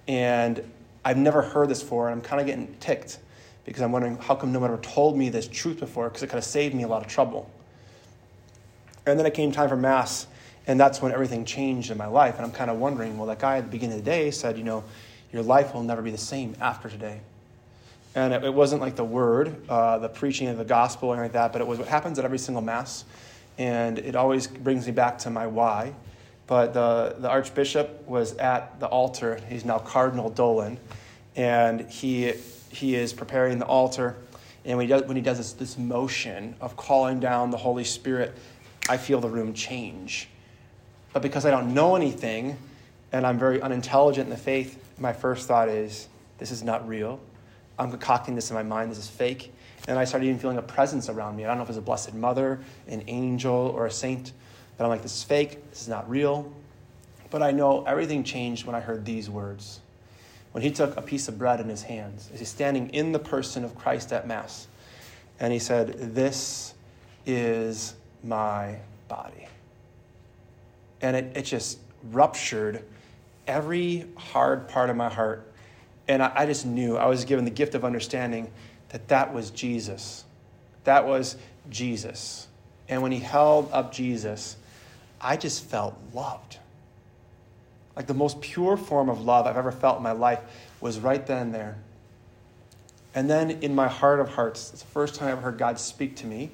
And 0.07 0.63
I've 1.03 1.17
never 1.17 1.41
heard 1.41 1.69
this 1.69 1.81
before, 1.81 2.09
and 2.09 2.19
I'm 2.19 2.21
kind 2.21 2.41
of 2.41 2.47
getting 2.47 2.75
ticked 2.79 3.19
because 3.63 3.81
I'm 3.81 3.91
wondering 3.91 4.17
how 4.17 4.35
come 4.35 4.51
no 4.51 4.59
one 4.59 4.69
ever 4.71 4.81
told 4.81 5.17
me 5.17 5.29
this 5.29 5.47
truth 5.47 5.79
before 5.79 6.09
because 6.09 6.23
it 6.23 6.27
kind 6.27 6.37
of 6.37 6.43
saved 6.43 6.75
me 6.75 6.83
a 6.83 6.87
lot 6.87 7.01
of 7.01 7.07
trouble. 7.07 7.49
And 9.05 9.17
then 9.17 9.25
it 9.25 9.33
came 9.33 9.51
time 9.51 9.69
for 9.69 9.77
Mass, 9.77 10.27
and 10.67 10.77
that's 10.77 11.01
when 11.01 11.13
everything 11.13 11.45
changed 11.45 11.91
in 11.91 11.97
my 11.97 12.07
life. 12.07 12.35
And 12.35 12.45
I'm 12.45 12.51
kind 12.51 12.69
of 12.69 12.77
wondering, 12.77 13.17
well, 13.17 13.27
that 13.27 13.39
guy 13.39 13.57
at 13.57 13.65
the 13.65 13.69
beginning 13.69 13.99
of 13.99 14.03
the 14.03 14.09
day 14.11 14.31
said, 14.31 14.57
you 14.57 14.65
know, 14.65 14.83
your 15.31 15.43
life 15.43 15.73
will 15.73 15.83
never 15.83 16.01
be 16.01 16.11
the 16.11 16.17
same 16.17 16.55
after 16.59 16.89
today. 16.89 17.21
And 18.17 18.33
it, 18.33 18.43
it 18.43 18.53
wasn't 18.53 18.81
like 18.81 18.95
the 18.95 19.05
word, 19.05 19.55
uh, 19.69 19.99
the 19.99 20.09
preaching 20.09 20.47
of 20.47 20.57
the 20.57 20.65
gospel 20.65 21.09
or 21.09 21.13
anything 21.13 21.23
like 21.23 21.31
that, 21.33 21.53
but 21.53 21.61
it 21.61 21.67
was 21.67 21.79
what 21.79 21.87
happens 21.87 22.19
at 22.19 22.25
every 22.25 22.39
single 22.39 22.61
Mass. 22.61 23.05
And 23.57 23.97
it 23.99 24.15
always 24.15 24.47
brings 24.47 24.85
me 24.85 24.91
back 24.91 25.19
to 25.19 25.29
my 25.29 25.47
why. 25.47 25.93
But 26.47 26.73
the, 26.73 27.15
the 27.19 27.29
Archbishop 27.29 28.05
was 28.07 28.35
at 28.37 28.79
the 28.79 28.87
altar. 28.87 29.39
He's 29.47 29.63
now 29.63 29.79
Cardinal 29.79 30.29
Dolan. 30.29 30.79
And 31.35 31.89
he, 31.89 32.33
he 32.69 32.95
is 32.95 33.13
preparing 33.13 33.59
the 33.59 33.65
altar. 33.65 34.15
And 34.65 34.77
when 34.77 34.87
he 34.87 34.89
does, 34.89 35.03
when 35.03 35.15
he 35.15 35.21
does 35.21 35.37
this, 35.37 35.53
this 35.53 35.77
motion 35.77 36.55
of 36.59 36.75
calling 36.75 37.19
down 37.19 37.51
the 37.51 37.57
Holy 37.57 37.83
Spirit, 37.85 38.35
I 38.89 38.97
feel 38.97 39.21
the 39.21 39.29
room 39.29 39.53
change 39.53 40.27
but 41.17 41.23
because 41.23 41.47
I 41.47 41.49
don't 41.49 41.73
know 41.73 41.95
anything 41.95 42.59
and 43.11 43.25
I'm 43.25 43.39
very 43.39 43.59
unintelligent 43.59 44.25
in 44.25 44.29
the 44.29 44.37
faith, 44.37 44.79
my 44.99 45.13
first 45.13 45.47
thought 45.47 45.67
is, 45.67 46.07
this 46.37 46.51
is 46.51 46.61
not 46.61 46.87
real. 46.87 47.19
I'm 47.79 47.91
concocting 47.91 48.35
this 48.35 48.49
in 48.49 48.55
my 48.55 48.63
mind. 48.63 48.91
This 48.91 48.97
is 48.97 49.07
fake. 49.07 49.53
And 49.87 49.97
I 49.97 50.05
started 50.05 50.25
even 50.25 50.39
feeling 50.39 50.57
a 50.57 50.61
presence 50.61 51.09
around 51.09 51.35
me. 51.35 51.45
I 51.45 51.47
don't 51.47 51.57
know 51.57 51.63
if 51.63 51.69
it's 51.69 51.77
a 51.77 51.81
Blessed 51.81 52.13
Mother, 52.13 52.59
an 52.87 53.03
angel, 53.07 53.53
or 53.53 53.85
a 53.85 53.91
saint. 53.91 54.33
But 54.77 54.83
I'm 54.83 54.89
like, 54.89 55.01
this 55.01 55.15
is 55.15 55.23
fake. 55.23 55.69
This 55.69 55.81
is 55.81 55.87
not 55.87 56.09
real. 56.09 56.51
But 57.29 57.41
I 57.41 57.51
know 57.51 57.83
everything 57.85 58.23
changed 58.23 58.65
when 58.65 58.75
I 58.75 58.79
heard 58.79 59.05
these 59.05 59.29
words. 59.29 59.79
When 60.51 60.63
he 60.63 60.71
took 60.71 60.97
a 60.97 61.01
piece 61.01 61.27
of 61.27 61.37
bread 61.37 61.59
in 61.59 61.69
his 61.69 61.83
hands, 61.83 62.29
as 62.33 62.39
he's 62.39 62.49
standing 62.49 62.89
in 62.89 63.11
the 63.11 63.19
person 63.19 63.63
of 63.63 63.75
Christ 63.75 64.11
at 64.11 64.27
Mass, 64.27 64.67
and 65.39 65.53
he 65.53 65.59
said, 65.59 66.15
This 66.15 66.73
is 67.25 67.95
my 68.23 68.77
body 69.07 69.47
and 71.01 71.15
it, 71.15 71.31
it 71.35 71.41
just 71.43 71.79
ruptured 72.11 72.83
every 73.45 74.05
hard 74.15 74.67
part 74.67 74.89
of 74.89 74.95
my 74.95 75.09
heart. 75.09 75.46
And 76.07 76.23
I, 76.23 76.31
I 76.35 76.45
just 76.45 76.65
knew 76.65 76.97
I 76.97 77.07
was 77.07 77.25
given 77.25 77.45
the 77.45 77.51
gift 77.51 77.75
of 77.75 77.83
understanding 77.83 78.51
that 78.89 79.07
that 79.09 79.33
was 79.33 79.51
Jesus. 79.51 80.23
That 80.85 81.05
was 81.05 81.37
Jesus. 81.69 82.47
And 82.87 83.01
when 83.01 83.11
he 83.11 83.19
held 83.19 83.69
up 83.71 83.91
Jesus, 83.91 84.55
I 85.19 85.35
just 85.37 85.63
felt 85.63 85.97
loved. 86.13 86.57
Like 87.95 88.07
the 88.07 88.13
most 88.13 88.41
pure 88.41 88.77
form 88.77 89.09
of 89.09 89.21
love 89.21 89.47
I've 89.47 89.57
ever 89.57 89.71
felt 89.71 89.97
in 89.97 90.03
my 90.03 90.11
life 90.11 90.39
was 90.79 90.99
right 90.99 91.25
then 91.25 91.47
and 91.47 91.53
there. 91.53 91.77
And 93.15 93.29
then 93.29 93.49
in 93.49 93.73
my 93.73 93.87
heart 93.87 94.19
of 94.19 94.29
hearts, 94.29 94.71
it's 94.71 94.83
the 94.83 94.87
first 94.89 95.15
time 95.15 95.29
I 95.29 95.31
ever 95.31 95.41
heard 95.41 95.57
God 95.57 95.79
speak 95.79 96.15
to 96.17 96.27
me. 96.27 96.51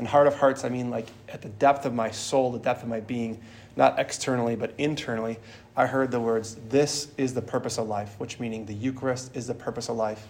And 0.00 0.08
heart 0.08 0.26
of 0.26 0.34
hearts, 0.34 0.64
I 0.64 0.70
mean 0.70 0.88
like 0.88 1.08
at 1.28 1.42
the 1.42 1.50
depth 1.50 1.84
of 1.84 1.92
my 1.92 2.10
soul, 2.10 2.50
the 2.52 2.58
depth 2.58 2.82
of 2.82 2.88
my 2.88 3.00
being, 3.00 3.38
not 3.76 3.98
externally, 3.98 4.56
but 4.56 4.72
internally, 4.78 5.38
I 5.76 5.84
heard 5.84 6.10
the 6.10 6.18
words, 6.18 6.56
This 6.70 7.08
is 7.18 7.34
the 7.34 7.42
purpose 7.42 7.76
of 7.76 7.86
life, 7.86 8.14
which 8.16 8.40
meaning 8.40 8.64
the 8.64 8.72
Eucharist 8.72 9.36
is 9.36 9.46
the 9.46 9.54
purpose 9.54 9.90
of 9.90 9.96
life, 9.96 10.26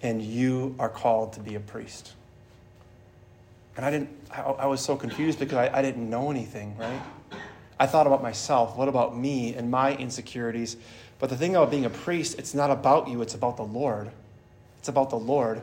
and 0.00 0.22
you 0.22 0.74
are 0.78 0.88
called 0.88 1.34
to 1.34 1.40
be 1.40 1.54
a 1.54 1.60
priest. 1.60 2.14
And 3.76 3.84
I 3.84 3.90
didn't, 3.90 4.08
I, 4.30 4.40
I 4.40 4.66
was 4.66 4.80
so 4.80 4.96
confused 4.96 5.38
because 5.38 5.58
I, 5.58 5.80
I 5.80 5.82
didn't 5.82 6.08
know 6.08 6.30
anything, 6.30 6.74
right? 6.78 7.02
I 7.78 7.84
thought 7.84 8.06
about 8.06 8.22
myself. 8.22 8.74
What 8.74 8.88
about 8.88 9.14
me 9.14 9.54
and 9.54 9.70
my 9.70 9.94
insecurities? 9.96 10.78
But 11.18 11.28
the 11.28 11.36
thing 11.36 11.56
about 11.56 11.70
being 11.70 11.84
a 11.84 11.90
priest, 11.90 12.38
it's 12.38 12.54
not 12.54 12.70
about 12.70 13.08
you, 13.08 13.20
it's 13.20 13.34
about 13.34 13.58
the 13.58 13.64
Lord. 13.64 14.10
It's 14.78 14.88
about 14.88 15.10
the 15.10 15.18
Lord. 15.18 15.60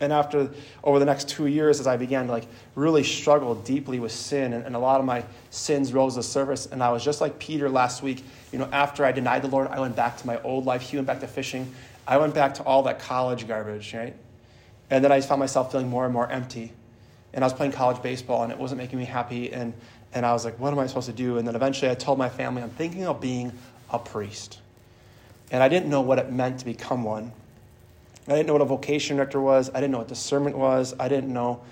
And 0.00 0.12
after, 0.12 0.50
over 0.82 0.98
the 0.98 1.04
next 1.04 1.28
two 1.28 1.46
years, 1.46 1.78
as 1.80 1.86
I 1.86 1.96
began 1.96 2.26
to 2.26 2.32
like 2.32 2.46
really 2.74 3.04
struggle 3.04 3.54
deeply 3.54 4.00
with 4.00 4.12
sin, 4.12 4.52
and, 4.52 4.64
and 4.64 4.74
a 4.74 4.78
lot 4.78 5.00
of 5.00 5.06
my 5.06 5.24
sins 5.50 5.92
rose 5.92 6.14
to 6.14 6.18
the 6.18 6.22
surface, 6.24 6.66
and 6.66 6.82
I 6.82 6.90
was 6.90 7.04
just 7.04 7.20
like 7.20 7.38
Peter 7.38 7.68
last 7.68 8.02
week. 8.02 8.24
You 8.52 8.58
know, 8.58 8.68
after 8.72 9.04
I 9.04 9.12
denied 9.12 9.42
the 9.42 9.48
Lord, 9.48 9.68
I 9.68 9.80
went 9.80 9.94
back 9.94 10.16
to 10.18 10.26
my 10.26 10.40
old 10.42 10.66
life. 10.66 10.82
He 10.82 10.96
went 10.96 11.06
back 11.06 11.20
to 11.20 11.28
fishing. 11.28 11.72
I 12.06 12.18
went 12.18 12.34
back 12.34 12.54
to 12.54 12.62
all 12.64 12.82
that 12.84 12.98
college 12.98 13.46
garbage, 13.46 13.94
right? 13.94 14.14
And 14.90 15.04
then 15.04 15.12
I 15.12 15.20
found 15.20 15.40
myself 15.40 15.72
feeling 15.72 15.88
more 15.88 16.04
and 16.04 16.12
more 16.12 16.30
empty. 16.30 16.72
And 17.32 17.42
I 17.42 17.46
was 17.46 17.54
playing 17.54 17.72
college 17.72 18.02
baseball, 18.02 18.42
and 18.42 18.52
it 18.52 18.58
wasn't 18.58 18.80
making 18.80 18.98
me 18.98 19.04
happy. 19.04 19.52
And, 19.52 19.72
and 20.12 20.26
I 20.26 20.32
was 20.32 20.44
like, 20.44 20.58
what 20.58 20.72
am 20.72 20.78
I 20.78 20.86
supposed 20.86 21.06
to 21.06 21.12
do? 21.12 21.38
And 21.38 21.46
then 21.46 21.56
eventually 21.56 21.90
I 21.90 21.94
told 21.94 22.18
my 22.18 22.28
family, 22.28 22.62
I'm 22.62 22.70
thinking 22.70 23.06
of 23.06 23.20
being 23.20 23.52
a 23.90 23.98
priest. 23.98 24.60
And 25.50 25.62
I 25.62 25.68
didn't 25.68 25.88
know 25.88 26.00
what 26.00 26.18
it 26.18 26.32
meant 26.32 26.58
to 26.60 26.64
become 26.64 27.04
one. 27.04 27.32
I 28.26 28.32
didn't 28.32 28.46
know 28.46 28.54
what 28.54 28.62
a 28.62 28.66
vocation 28.66 29.16
director 29.16 29.40
was. 29.40 29.70
I 29.70 29.74
didn't 29.74 29.90
know 29.90 29.98
what 29.98 30.08
discernment 30.08 30.56
was. 30.56 30.94
I 30.98 31.08
didn't 31.08 31.32
know, 31.32 31.62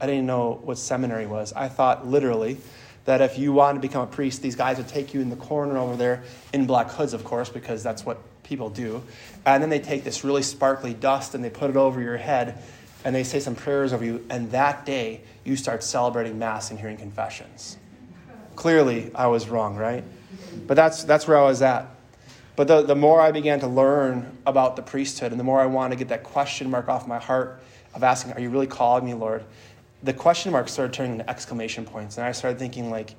I 0.00 0.06
didn't 0.06 0.26
know 0.26 0.60
what 0.62 0.78
seminary 0.78 1.26
was. 1.26 1.52
I 1.52 1.68
thought 1.68 2.06
literally 2.06 2.58
that 3.04 3.20
if 3.20 3.38
you 3.38 3.52
wanted 3.52 3.82
to 3.82 3.88
become 3.88 4.02
a 4.02 4.06
priest, 4.06 4.40
these 4.40 4.56
guys 4.56 4.78
would 4.78 4.88
take 4.88 5.12
you 5.12 5.20
in 5.20 5.28
the 5.28 5.36
corner 5.36 5.76
over 5.76 5.96
there 5.96 6.24
in 6.54 6.64
black 6.66 6.90
hoods, 6.90 7.12
of 7.12 7.22
course, 7.22 7.50
because 7.50 7.82
that's 7.82 8.04
what 8.04 8.18
people 8.44 8.70
do. 8.70 9.02
And 9.44 9.62
then 9.62 9.68
they 9.68 9.78
take 9.78 10.04
this 10.04 10.24
really 10.24 10.42
sparkly 10.42 10.94
dust 10.94 11.34
and 11.34 11.44
they 11.44 11.50
put 11.50 11.68
it 11.68 11.76
over 11.76 12.00
your 12.00 12.16
head 12.16 12.62
and 13.04 13.14
they 13.14 13.24
say 13.24 13.40
some 13.40 13.54
prayers 13.54 13.92
over 13.92 14.04
you. 14.04 14.24
And 14.30 14.50
that 14.52 14.86
day, 14.86 15.20
you 15.44 15.56
start 15.56 15.82
celebrating 15.82 16.38
Mass 16.38 16.70
and 16.70 16.80
hearing 16.80 16.96
confessions. 16.96 17.76
Clearly, 18.56 19.10
I 19.14 19.26
was 19.26 19.48
wrong, 19.50 19.76
right? 19.76 20.04
But 20.66 20.74
that's, 20.74 21.04
that's 21.04 21.28
where 21.28 21.38
I 21.38 21.42
was 21.42 21.60
at. 21.60 21.93
But 22.56 22.68
the, 22.68 22.82
the 22.82 22.94
more 22.94 23.20
I 23.20 23.32
began 23.32 23.60
to 23.60 23.66
learn 23.66 24.36
about 24.46 24.76
the 24.76 24.82
priesthood 24.82 25.32
and 25.32 25.40
the 25.40 25.44
more 25.44 25.60
I 25.60 25.66
wanted 25.66 25.90
to 25.90 25.98
get 25.98 26.08
that 26.08 26.22
question 26.22 26.70
mark 26.70 26.88
off 26.88 27.06
my 27.06 27.18
heart 27.18 27.60
of 27.94 28.02
asking, 28.02 28.32
Are 28.34 28.40
you 28.40 28.50
really 28.50 28.66
calling 28.66 29.04
me, 29.04 29.14
Lord? 29.14 29.44
The 30.02 30.12
question 30.12 30.52
mark 30.52 30.68
started 30.68 30.92
turning 30.92 31.12
into 31.12 31.28
exclamation 31.28 31.84
points. 31.84 32.16
And 32.16 32.26
I 32.26 32.32
started 32.32 32.58
thinking, 32.58 32.90
like, 32.90 33.14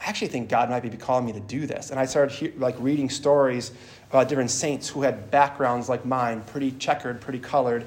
I 0.00 0.08
actually 0.08 0.28
think 0.28 0.48
God 0.48 0.70
might 0.70 0.82
be 0.82 0.90
calling 0.96 1.26
me 1.26 1.32
to 1.32 1.40
do 1.40 1.66
this. 1.66 1.90
And 1.90 2.00
I 2.00 2.06
started 2.06 2.34
he- 2.34 2.58
like 2.58 2.74
reading 2.78 3.08
stories 3.08 3.72
about 4.10 4.28
different 4.28 4.50
saints 4.50 4.88
who 4.88 5.02
had 5.02 5.30
backgrounds 5.30 5.88
like 5.88 6.04
mine, 6.04 6.42
pretty 6.42 6.72
checkered, 6.72 7.20
pretty 7.20 7.38
colored, 7.38 7.86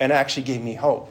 and 0.00 0.10
it 0.10 0.14
actually 0.14 0.42
gave 0.44 0.62
me 0.62 0.74
hope. 0.74 1.10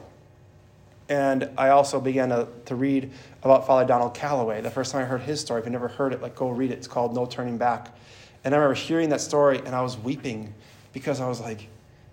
And 1.08 1.50
I 1.58 1.70
also 1.70 2.00
began 2.00 2.30
to, 2.30 2.48
to 2.66 2.74
read 2.74 3.10
about 3.42 3.66
Father 3.66 3.86
Donald 3.86 4.14
Calloway. 4.14 4.60
The 4.60 4.70
first 4.70 4.92
time 4.92 5.02
I 5.02 5.04
heard 5.04 5.20
his 5.22 5.40
story, 5.40 5.60
if 5.60 5.66
you 5.66 5.72
never 5.72 5.88
heard 5.88 6.12
it, 6.12 6.22
like 6.22 6.34
go 6.34 6.48
read 6.48 6.70
it. 6.70 6.78
It's 6.78 6.88
called 6.88 7.14
No 7.14 7.26
Turning 7.26 7.58
Back. 7.58 7.94
And 8.44 8.54
I 8.54 8.58
remember 8.58 8.74
hearing 8.74 9.08
that 9.08 9.20
story 9.20 9.58
and 9.58 9.74
I 9.74 9.82
was 9.82 9.96
weeping 9.96 10.52
because 10.92 11.20
I 11.20 11.28
was 11.28 11.40
like, 11.40 11.66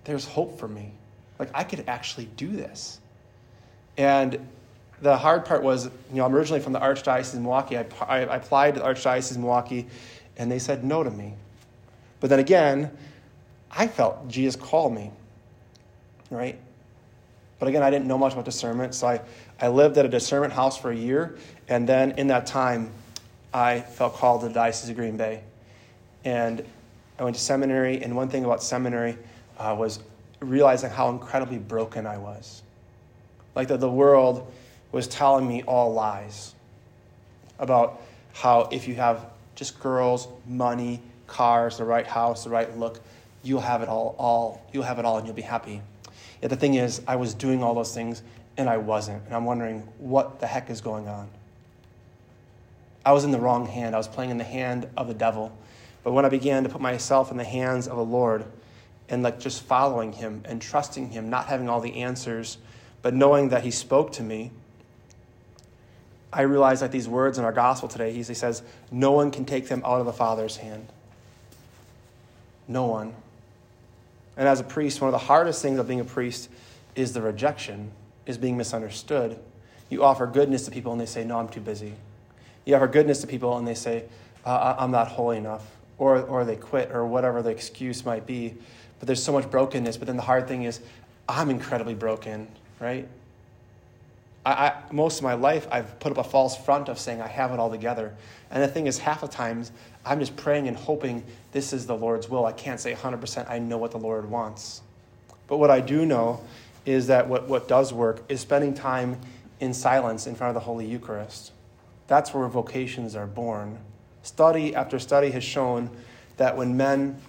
there's 0.06 0.26
hope 0.26 0.58
for 0.58 0.68
me. 0.68 0.92
Like, 1.38 1.50
I 1.54 1.64
could 1.64 1.84
actually 1.88 2.26
do 2.38 2.48
this. 2.48 3.00
And 3.98 4.48
the 5.02 5.18
hard 5.18 5.46
part 5.46 5.64
was, 5.64 5.86
you 5.86 5.92
know, 6.14 6.26
I'm 6.26 6.36
originally 6.36 6.62
from 6.62 6.74
the 6.74 6.80
Archdiocese 6.80 7.34
of 7.34 7.42
Milwaukee. 7.42 7.78
I, 7.78 7.86
I, 8.08 8.20
applied 8.36 8.76
to 8.76 8.80
the 8.80 8.86
Archdiocese 8.86 9.32
of 9.32 9.40
Milwaukee 9.40 9.88
and 10.38 10.52
they 10.52 10.60
said 10.60 10.84
no 10.84 11.04
to 11.04 11.10
me. 11.10 11.34
But 12.20 12.30
then 12.30 12.40
again, 12.40 12.96
I 13.70 13.88
felt 13.88 14.28
Jesus 14.28 14.56
called 14.56 14.94
me, 14.94 15.12
right? 16.30 16.58
But 17.60 17.68
again, 17.68 17.84
I 17.84 17.90
didn't 17.90 18.08
know 18.08 18.18
much 18.18 18.34
about 18.34 18.46
discernment. 18.46 18.96
So 18.96 19.08
I, 19.08 19.22
I 19.60 19.68
lived 19.68 19.98
at 19.98 20.06
a 20.06 20.10
discernment 20.10 20.54
house 20.54 20.78
for 20.78 20.92
a 20.92 20.96
year. 20.96 21.38
And 21.68 21.88
then 21.88 22.12
in 22.12 22.28
that 22.28 22.46
time, 22.46 22.92
I 23.54 23.82
felt 23.82 24.16
called 24.16 24.42
to 24.42 24.48
the 24.48 24.54
Diocese 24.54 24.90
of 24.90 24.96
Green 24.96 25.18
Bay. 25.18 25.44
And 26.24 26.64
I 27.20 27.24
went 27.24 27.36
to 27.36 27.42
seminary, 27.42 28.04
and 28.04 28.16
one 28.16 28.30
thing 28.30 28.46
about 28.46 28.64
seminary 28.64 29.18
uh, 29.58 29.76
was 29.78 30.00
realizing 30.40 30.90
how 30.90 31.10
incredibly 31.10 31.58
broken 31.58 32.06
I 32.06 32.18
was. 32.18 32.64
Like 33.56 33.68
that 33.68 33.80
the 33.80 33.90
world 33.90 34.52
was 34.92 35.08
telling 35.08 35.48
me 35.48 35.64
all 35.64 35.94
lies 35.94 36.54
about 37.60 38.02
how 38.34 38.70
if 38.72 38.88
you 38.88 38.96
have 38.96 39.26
just 39.56 39.80
girls, 39.80 40.28
money, 40.48 41.02
cars, 41.28 41.78
the 41.78 41.84
right 41.84 42.08
house, 42.08 42.44
the 42.44 42.50
right 42.50 42.78
look, 42.78 43.00
you'll 43.44 43.62
have 43.62 43.82
it 43.82 43.90
all, 43.90 44.16
all 44.18 44.66
you'll 44.74 44.84
have 44.84 45.00
it 45.00 45.06
all 45.06 45.18
and 45.18 45.28
you'll 45.28 45.36
be 45.36 45.42
happy. 45.42 45.82
Yet 46.42 46.50
the 46.50 46.56
thing 46.56 46.76
is, 46.76 47.02
I 47.08 47.16
was 47.16 47.34
doing 47.34 47.64
all 47.64 47.76
those 47.76 47.94
things 47.94 48.24
and 48.58 48.70
I 48.70 48.78
wasn't. 48.78 49.24
And 49.26 49.36
I'm 49.36 49.46
wondering 49.46 49.88
what 50.00 50.40
the 50.40 50.48
heck 50.48 50.70
is 50.70 50.82
going 50.82 51.08
on. 51.08 51.30
I 53.06 53.14
was 53.14 53.24
in 53.24 53.32
the 53.32 53.40
wrong 53.40 53.66
hand. 53.66 53.96
I 53.96 53.98
was 53.98 54.08
playing 54.08 54.32
in 54.32 54.38
the 54.38 54.44
hand 54.44 54.88
of 54.98 55.08
the 55.08 55.14
devil. 55.14 55.52
But 56.04 56.14
when 56.14 56.26
I 56.26 56.30
began 56.30 56.64
to 56.64 56.70
put 56.70 56.82
myself 56.82 57.32
in 57.32 57.38
the 57.38 57.44
hands 57.44 57.88
of 57.88 57.96
the 57.96 58.04
Lord 58.04 58.46
and 59.10 59.24
like 59.24 59.40
just 59.40 59.64
following 59.64 60.14
him 60.14 60.42
and 60.46 60.62
trusting 60.62 61.10
him, 61.10 61.30
not 61.30 61.48
having 61.48 61.70
all 61.70 61.80
the 61.80 62.02
answers, 62.02 62.58
but 63.02 63.14
knowing 63.14 63.50
that 63.50 63.64
he 63.64 63.72
spoke 63.72 64.14
to 64.14 64.24
me, 64.24 64.52
I 66.34 66.44
realized 66.44 66.82
that 66.82 66.92
these 66.92 67.08
words 67.08 67.38
in 67.38 67.44
our 67.44 67.52
gospel 67.52 67.90
today, 67.90 68.14
he 68.14 68.24
says, 68.24 68.64
no 68.90 69.12
one 69.12 69.32
can 69.32 69.46
take 69.46 69.68
them 69.68 69.82
out 69.86 70.00
of 70.00 70.06
the 70.06 70.14
Father's 70.14 70.58
hand. 70.58 70.88
No 72.68 72.86
one. 72.86 73.14
And 74.38 74.48
as 74.48 74.60
a 74.62 74.64
priest, 74.64 75.02
one 75.02 75.10
of 75.10 75.12
the 75.12 75.26
hardest 75.26 75.62
things 75.62 75.78
of 75.78 75.88
being 75.88 76.00
a 76.00 76.06
priest 76.06 76.50
is 76.96 77.14
the 77.14 77.22
rejection, 77.22 77.92
is 78.26 78.38
being 78.38 78.56
misunderstood. 78.56 79.38
You 79.90 80.04
offer 80.04 80.26
goodness 80.26 80.64
to 80.66 80.72
people 80.72 80.94
and 80.94 81.02
they 81.02 81.06
say, 81.06 81.26
No, 81.26 81.38
I'm 81.38 81.50
too 81.50 81.60
busy. 81.60 81.96
You 82.64 82.76
offer 82.76 82.88
goodness 82.88 83.20
to 83.22 83.28
people 83.28 83.58
and 83.58 83.68
they 83.68 83.74
say, 83.74 84.06
uh, 84.46 84.76
I'm 84.80 84.92
not 84.92 85.10
holy 85.10 85.38
enough 85.38 85.66
or, 86.02 86.20
or 86.24 86.44
they 86.44 86.56
quit 86.56 86.92
or 86.92 87.06
whatever 87.06 87.44
the 87.44 87.52
excuse 87.52 88.04
might 88.04 88.26
be. 88.26 88.56
But 88.98 89.06
there's 89.06 89.24
so 89.24 89.32
much 89.32 89.52
brokenness. 89.52 89.98
But 89.98 90.08
then 90.08 90.18
the 90.18 90.24
hard 90.24 90.48
thing 90.48 90.64
is, 90.64 90.80
I'm 91.30 91.52
incredibly 91.52 91.94
broken, 91.94 92.48
right? 92.80 93.08
I, 94.44 94.52
I, 94.52 94.82
most 94.92 95.20
of 95.20 95.24
my 95.24 95.36
life, 95.36 95.68
I've 95.72 96.00
put 96.00 96.12
up 96.12 96.18
a 96.18 96.28
false 96.28 96.58
front 96.58 96.90
of 96.90 96.98
saying 96.98 97.22
I 97.22 97.28
have 97.28 97.52
it 97.52 97.60
all 97.60 97.70
together. 97.70 98.16
And 98.50 98.64
the 98.64 98.68
thing 98.68 98.88
is, 98.88 98.98
half 98.98 99.22
the 99.22 99.28
times, 99.28 99.72
I'm 100.04 100.20
just 100.20 100.36
praying 100.36 100.68
and 100.68 100.76
hoping 100.76 101.24
this 101.52 101.72
is 101.72 101.86
the 101.86 101.96
Lord's 101.96 102.28
will. 102.28 102.48
I 102.48 102.52
can't 102.52 102.80
say 102.80 102.96
100% 102.96 103.48
I 103.48 103.60
know 103.60 103.78
what 103.78 103.92
the 103.92 104.00
Lord 104.00 104.28
wants. 104.28 104.82
But 105.46 105.58
what 105.58 105.70
I 105.70 105.82
do 105.82 106.04
know 106.04 106.42
is 106.84 107.06
that 107.08 107.28
what, 107.28 107.48
what 107.48 107.68
does 107.68 107.94
work 107.94 108.24
is 108.28 108.42
spending 108.42 108.74
time 108.74 109.22
in 109.60 109.72
silence 109.76 110.26
in 110.26 110.34
front 110.34 110.50
of 110.50 110.56
the 110.56 110.66
Holy 110.66 110.88
Eucharist. 110.88 111.52
That's 112.08 112.34
where 112.34 112.48
vocations 112.48 113.16
are 113.16 113.28
born. 113.28 113.78
Study 114.24 114.76
after 114.76 115.00
study 115.00 115.32
has 115.32 115.44
shown 115.44 115.90
that 116.38 116.56
when 116.56 116.78
men 116.78 117.20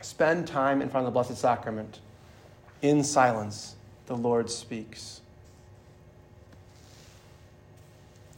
spend 0.00 0.46
time 0.46 0.80
in 0.80 0.88
front 0.88 1.06
of 1.06 1.12
the 1.12 1.14
Blessed 1.14 1.40
Sacrament, 1.40 2.00
in 2.82 3.02
silence, 3.02 3.74
the 4.06 4.16
Lord 4.16 4.50
speaks. 4.50 5.20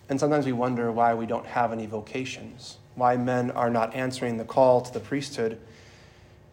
And 0.09 0.19
sometimes 0.19 0.47
we 0.47 0.53
wonder 0.53 0.91
why 0.91 1.15
we 1.15 1.27
don't 1.27 1.47
have 1.47 1.73
any 1.73 1.87
vocations, 1.87 2.79
why 2.95 3.17
men 3.17 3.51
are 3.51 3.69
not 3.69 3.95
answering 3.95 4.39
the 4.39 4.45
call 4.45 4.81
to 4.81 4.93
the 4.93 5.01
priesthood. 5.01 5.61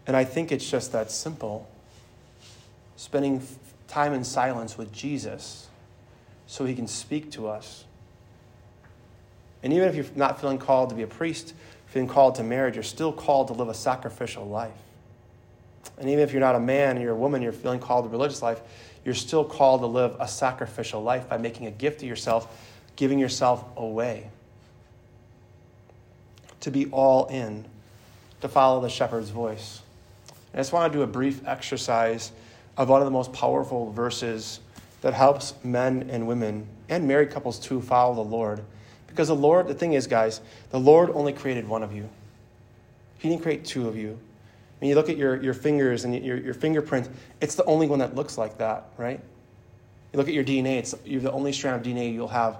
And 0.05 0.15
I 0.15 0.25
think 0.25 0.51
it's 0.51 0.69
just 0.69 0.91
that 0.91 1.09
simple. 1.09 1.69
Spending 2.97 3.41
time 3.87 4.13
in 4.13 4.23
silence 4.23 4.77
with 4.77 4.91
Jesus 4.91 5.69
so 6.47 6.65
he 6.65 6.75
can 6.75 6.87
speak 6.87 7.31
to 7.31 7.47
us 7.47 7.85
and 9.65 9.73
even 9.73 9.89
if 9.89 9.95
you're 9.95 10.05
not 10.15 10.39
feeling 10.39 10.59
called 10.59 10.89
to 10.89 10.95
be 10.95 11.01
a 11.01 11.07
priest, 11.07 11.55
feeling 11.87 12.07
called 12.07 12.35
to 12.35 12.43
marriage, 12.43 12.75
you're 12.75 12.83
still 12.83 13.11
called 13.11 13.47
to 13.47 13.53
live 13.53 13.67
a 13.67 13.73
sacrificial 13.73 14.47
life. 14.47 14.77
And 15.97 16.07
even 16.07 16.19
if 16.19 16.31
you're 16.31 16.39
not 16.39 16.53
a 16.53 16.59
man 16.59 16.91
and 16.91 17.01
you're 17.01 17.13
a 17.13 17.17
woman, 17.17 17.41
you're 17.41 17.51
feeling 17.51 17.79
called 17.79 18.05
to 18.05 18.09
religious 18.09 18.43
life, 18.43 18.61
you're 19.03 19.15
still 19.15 19.43
called 19.43 19.81
to 19.81 19.87
live 19.87 20.15
a 20.19 20.27
sacrificial 20.27 21.01
life 21.01 21.27
by 21.27 21.37
making 21.37 21.65
a 21.65 21.71
gift 21.71 22.01
to 22.01 22.05
yourself, 22.05 22.47
giving 22.95 23.17
yourself 23.17 23.65
away. 23.75 24.29
To 26.59 26.69
be 26.69 26.85
all 26.91 27.25
in, 27.25 27.65
to 28.41 28.47
follow 28.47 28.81
the 28.81 28.89
shepherd's 28.89 29.31
voice. 29.31 29.81
And 30.53 30.59
I 30.59 30.61
just 30.61 30.73
want 30.73 30.93
to 30.93 30.99
do 30.99 31.01
a 31.01 31.07
brief 31.07 31.41
exercise 31.47 32.31
of 32.77 32.87
one 32.87 33.01
of 33.01 33.05
the 33.05 33.11
most 33.11 33.33
powerful 33.33 33.91
verses 33.91 34.59
that 35.01 35.15
helps 35.15 35.55
men 35.63 36.07
and 36.11 36.27
women 36.27 36.67
and 36.87 37.07
married 37.07 37.31
couples 37.31 37.57
to 37.61 37.81
follow 37.81 38.13
the 38.13 38.29
Lord 38.29 38.63
because 39.15 39.29
the 39.29 39.35
Lord, 39.35 39.69
the 39.69 39.73
thing 39.73 39.93
is, 39.93 40.07
guys, 40.07 40.41
the 40.71 40.79
Lord 40.79 41.09
only 41.11 41.31
created 41.31 41.69
one 41.69 41.83
of 41.83 41.95
you. 41.95 42.09
He 43.17 43.29
didn't 43.29 43.43
create 43.43 43.63
two 43.63 43.87
of 43.87 43.95
you. 43.95 44.19
When 44.81 44.89
you 44.89 44.95
look 44.95 45.07
at 45.07 45.15
your, 45.15 45.41
your 45.41 45.53
fingers 45.53 46.03
and 46.03 46.13
your, 46.21 46.35
your 46.35 46.53
fingerprint, 46.53 47.07
it's 47.39 47.55
the 47.55 47.63
only 47.63 47.87
one 47.87 47.99
that 47.99 48.13
looks 48.13 48.37
like 48.37 48.57
that, 48.57 48.89
right? 48.97 49.21
You 50.11 50.17
look 50.17 50.27
at 50.27 50.33
your 50.33 50.43
DNA, 50.43 50.79
it's, 50.79 50.95
you're 51.05 51.21
the 51.21 51.31
only 51.31 51.53
strand 51.53 51.79
of 51.79 51.87
DNA 51.89 52.11
you'll 52.13 52.27
have. 52.27 52.57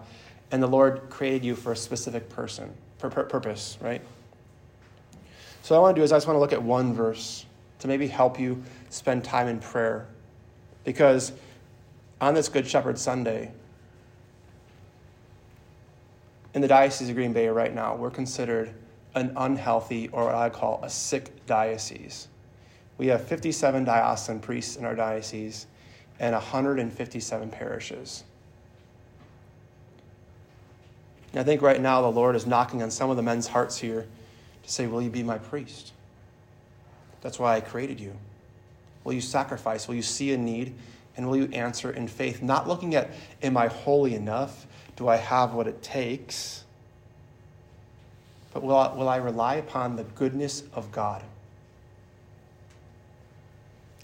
And 0.50 0.64
the 0.64 0.68
Lord 0.68 1.10
created 1.10 1.44
you 1.44 1.58
for 1.58 1.74
a 1.74 1.76
specific 1.76 2.30
person, 2.30 2.74
for 3.00 3.10
purpose, 3.10 3.78
right? 3.82 4.02
So 5.62 5.76
what 5.76 5.80
I 5.80 5.82
want 5.82 5.96
to 5.98 6.00
do 6.00 6.04
is 6.06 6.14
I 6.14 6.16
just 6.16 6.26
want 6.26 6.38
to 6.38 6.40
look 6.40 6.54
at 6.54 6.64
one 6.64 6.94
verse 6.94 7.46
to 7.80 7.90
maybe 7.90 8.08
help 8.08 8.40
you 8.40 8.64
spend 8.90 9.26
time 9.26 9.50
in 9.50 9.60
prayer. 9.60 10.08
Because 10.86 11.34
on 12.22 12.34
this 12.34 12.48
Good 12.48 12.66
Shepherd 12.66 12.98
Sunday, 12.98 13.52
in 16.56 16.62
the 16.62 16.68
Diocese 16.70 17.10
of 17.10 17.16
Green 17.16 17.34
Bay 17.34 17.50
right 17.50 17.76
now, 17.76 17.96
we're 17.96 18.10
considered 18.10 18.74
an 19.14 19.34
unhealthy, 19.36 20.08
or 20.08 20.26
what 20.26 20.36
I 20.36 20.50
call 20.50 20.80
a 20.84 20.90
sick 20.90 21.46
diocese. 21.46 22.30
We 22.98 23.08
have 23.08 23.26
57 23.26 23.84
diocesan 23.84 24.40
priests 24.40 24.78
in 24.78 24.86
our 24.86 24.96
diocese, 24.96 25.68
and 26.18 26.34
157 26.34 27.50
parishes. 27.50 28.24
And 31.34 31.42
I 31.42 31.44
think 31.44 31.62
right 31.62 31.82
now 31.82 32.02
the 32.02 32.08
Lord 32.08 32.38
is 32.38 32.48
knocking 32.48 32.82
on 32.82 32.90
some 32.90 33.10
of 33.10 33.18
the 33.18 33.24
men's 33.24 33.48
hearts 33.48 33.78
here 33.78 34.08
to 34.64 34.72
say, 34.72 34.88
Will 34.88 35.02
you 35.02 35.10
be 35.10 35.24
my 35.24 35.38
priest? 35.38 35.92
That's 37.20 37.38
why 37.38 37.58
I 37.58 37.60
created 37.60 38.00
you. 38.00 38.14
Will 39.04 39.12
you 39.12 39.22
sacrifice? 39.22 39.90
Will 39.90 39.96
you 39.96 40.02
see 40.02 40.32
a 40.32 40.38
need? 40.38 40.74
And 41.18 41.28
will 41.28 41.36
you 41.36 41.50
answer 41.52 41.92
in 41.92 42.08
faith? 42.08 42.42
Not 42.42 42.66
looking 42.66 42.96
at, 42.96 43.12
Am 43.44 43.58
I 43.58 43.68
holy 43.68 44.16
enough? 44.16 44.66
Do 44.96 45.08
I 45.08 45.18
have 45.18 45.54
what 45.54 45.68
it 45.68 45.82
takes? 45.82 46.64
But 48.54 48.64
will 48.64 48.78
I, 48.78 48.94
will 48.94 49.10
I 49.10 49.18
rely 49.18 49.56
upon 49.56 49.98
the 49.98 50.04
goodness 50.04 50.64
of 50.74 50.92
God? 50.92 51.22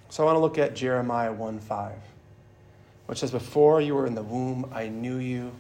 So 0.10 0.24
I 0.24 0.26
want 0.26 0.36
to 0.36 0.40
look 0.42 0.58
at 0.58 0.76
Jeremiah 0.76 1.32
1 1.32 1.60
5, 1.60 1.94
which 3.06 3.20
says, 3.20 3.32
Before 3.32 3.80
you 3.80 3.96
were 3.96 4.06
in 4.06 4.14
the 4.14 4.24
womb, 4.24 4.70
I 4.74 4.90
knew 4.90 5.18
you. 5.18 5.54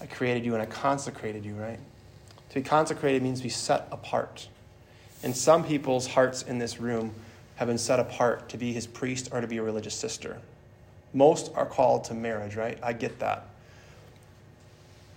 I 0.00 0.06
created 0.06 0.44
you 0.44 0.54
and 0.54 0.62
I 0.62 0.66
consecrated 0.66 1.44
you, 1.44 1.54
right? 1.54 1.78
To 2.48 2.54
be 2.54 2.62
consecrated 2.62 3.22
means 3.22 3.40
to 3.40 3.44
be 3.44 3.50
set 3.50 3.86
apart. 3.92 4.48
And 5.22 5.36
some 5.36 5.64
people's 5.64 6.06
hearts 6.06 6.42
in 6.42 6.58
this 6.58 6.80
room 6.80 7.14
have 7.56 7.68
been 7.68 7.78
set 7.78 8.00
apart 8.00 8.48
to 8.48 8.56
be 8.56 8.72
his 8.72 8.86
priest 8.86 9.28
or 9.32 9.40
to 9.40 9.46
be 9.46 9.58
a 9.58 9.62
religious 9.62 9.94
sister. 9.94 10.38
Most 11.12 11.52
are 11.54 11.66
called 11.66 12.04
to 12.04 12.14
marriage, 12.14 12.56
right? 12.56 12.78
I 12.82 12.94
get 12.94 13.18
that. 13.20 13.46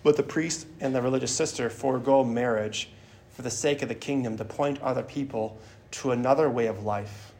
But 0.07 0.15
the 0.15 0.23
priest 0.23 0.67
and 0.79 0.95
the 0.95 1.01
religious 1.01 1.35
sister 1.35 1.69
forego 1.69 2.23
marriage 2.23 2.87
for 3.31 3.41
the 3.41 3.51
sake 3.51 3.81
of 3.81 3.89
the 3.89 3.95
kingdom 3.95 4.37
to 4.37 4.45
point 4.45 4.81
other 4.81 5.03
people 5.03 5.57
to 5.91 6.11
another 6.11 6.49
way 6.49 6.67
of 6.67 6.83
life. 6.83 7.33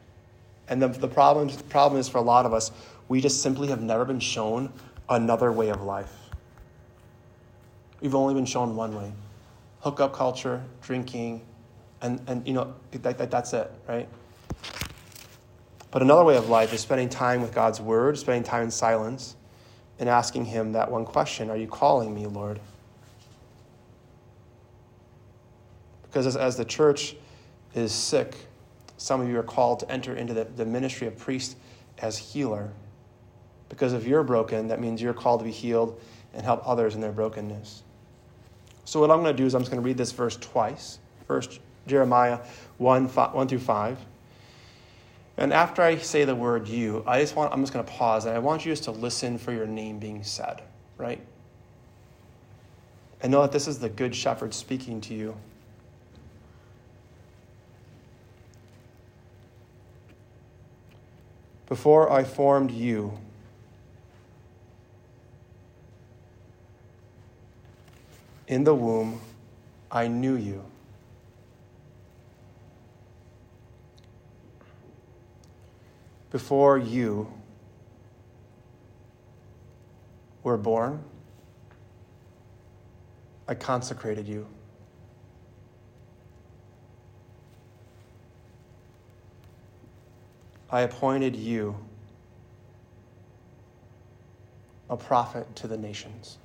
And 0.68 0.82
the, 0.82 0.88
the, 0.88 1.08
problem, 1.08 1.48
the 1.48 1.62
problem 1.62 1.98
is 1.98 2.10
for 2.10 2.18
a 2.18 2.20
lot 2.20 2.44
of 2.44 2.52
us, 2.52 2.70
we 3.08 3.22
just 3.22 3.40
simply 3.42 3.68
have 3.68 3.80
never 3.80 4.04
been 4.04 4.20
shown 4.20 4.70
another 5.08 5.50
way 5.50 5.70
of 5.70 5.80
life. 5.80 6.12
We've 8.02 8.14
only 8.14 8.34
been 8.34 8.44
shown 8.44 8.76
one 8.76 8.94
way 8.94 9.12
hookup 9.80 10.12
culture, 10.12 10.62
drinking, 10.82 11.40
and, 12.02 12.20
and 12.26 12.46
you 12.46 12.52
know, 12.52 12.74
that, 12.90 13.16
that, 13.16 13.30
that's 13.30 13.54
it, 13.54 13.72
right? 13.88 14.06
But 15.90 16.02
another 16.02 16.22
way 16.22 16.36
of 16.36 16.50
life 16.50 16.74
is 16.74 16.82
spending 16.82 17.08
time 17.08 17.40
with 17.40 17.54
God's 17.54 17.80
word, 17.80 18.18
spending 18.18 18.42
time 18.42 18.64
in 18.64 18.70
silence, 18.70 19.36
and 19.98 20.08
asking 20.08 20.46
Him 20.46 20.72
that 20.72 20.90
one 20.90 21.04
question 21.04 21.50
Are 21.50 21.56
you 21.56 21.66
calling 21.66 22.14
me, 22.14 22.26
Lord? 22.26 22.60
Because 26.02 26.26
as, 26.26 26.36
as 26.36 26.56
the 26.56 26.64
church 26.64 27.16
is 27.74 27.92
sick, 27.92 28.34
some 28.96 29.20
of 29.20 29.28
you 29.28 29.38
are 29.38 29.42
called 29.44 29.80
to 29.80 29.90
enter 29.90 30.14
into 30.14 30.34
the, 30.34 30.44
the 30.44 30.64
ministry 30.64 31.06
of 31.06 31.16
priest 31.16 31.56
as 31.98 32.16
healer. 32.16 32.70
Because 33.68 33.92
if 33.92 34.06
you're 34.06 34.22
broken, 34.22 34.68
that 34.68 34.80
means 34.80 35.02
you're 35.02 35.14
called 35.14 35.40
to 35.40 35.44
be 35.44 35.52
healed 35.52 36.00
and 36.32 36.42
help 36.42 36.66
others 36.66 36.94
in 36.94 37.00
their 37.00 37.12
brokenness. 37.12 37.82
So, 38.84 39.00
what 39.00 39.10
I'm 39.10 39.22
going 39.22 39.36
to 39.36 39.42
do 39.42 39.46
is 39.46 39.54
I'm 39.54 39.60
just 39.60 39.70
going 39.70 39.82
to 39.82 39.86
read 39.86 39.98
this 39.98 40.12
verse 40.12 40.36
twice. 40.36 40.98
First, 41.26 41.60
Jeremiah 41.86 42.40
1, 42.78 43.08
5, 43.08 43.34
1 43.34 43.48
through 43.48 43.58
5. 43.58 43.98
And 45.38 45.52
after 45.52 45.80
I 45.80 45.96
say 45.96 46.24
the 46.24 46.34
word 46.34 46.68
you, 46.68 47.02
I 47.06 47.20
just 47.20 47.34
want, 47.34 47.52
I'm 47.52 47.62
just 47.62 47.72
going 47.72 47.84
to 47.84 47.90
pause 47.90 48.26
and 48.26 48.34
I 48.34 48.38
want 48.38 48.66
you 48.66 48.72
just 48.72 48.84
to 48.84 48.90
listen 48.90 49.38
for 49.38 49.52
your 49.52 49.66
name 49.66 49.98
being 49.98 50.22
said, 50.24 50.62
right? 50.98 51.20
And 53.22 53.32
know 53.32 53.40
that 53.42 53.52
this 53.52 53.66
is 53.66 53.78
the 53.78 53.88
Good 53.88 54.14
Shepherd 54.14 54.52
speaking 54.52 55.00
to 55.02 55.14
you. 55.14 55.36
before 61.68 62.10
I 62.10 62.24
formed 62.24 62.70
you. 62.70 63.18
In 68.46 68.64
the 68.64 68.74
womb, 68.74 69.20
I 69.90 70.08
knew 70.08 70.36
you. 70.36 70.64
Before 76.30 76.76
you 76.76 77.32
were 80.42 80.58
born, 80.58 81.02
I 83.46 83.54
consecrated 83.54 84.28
you. 84.28 84.46
I 90.70 90.82
appointed 90.82 91.34
you 91.34 91.76
a 94.90 94.96
prophet 94.96 95.56
to 95.56 95.66
the 95.66 95.78
nations. 95.78 96.36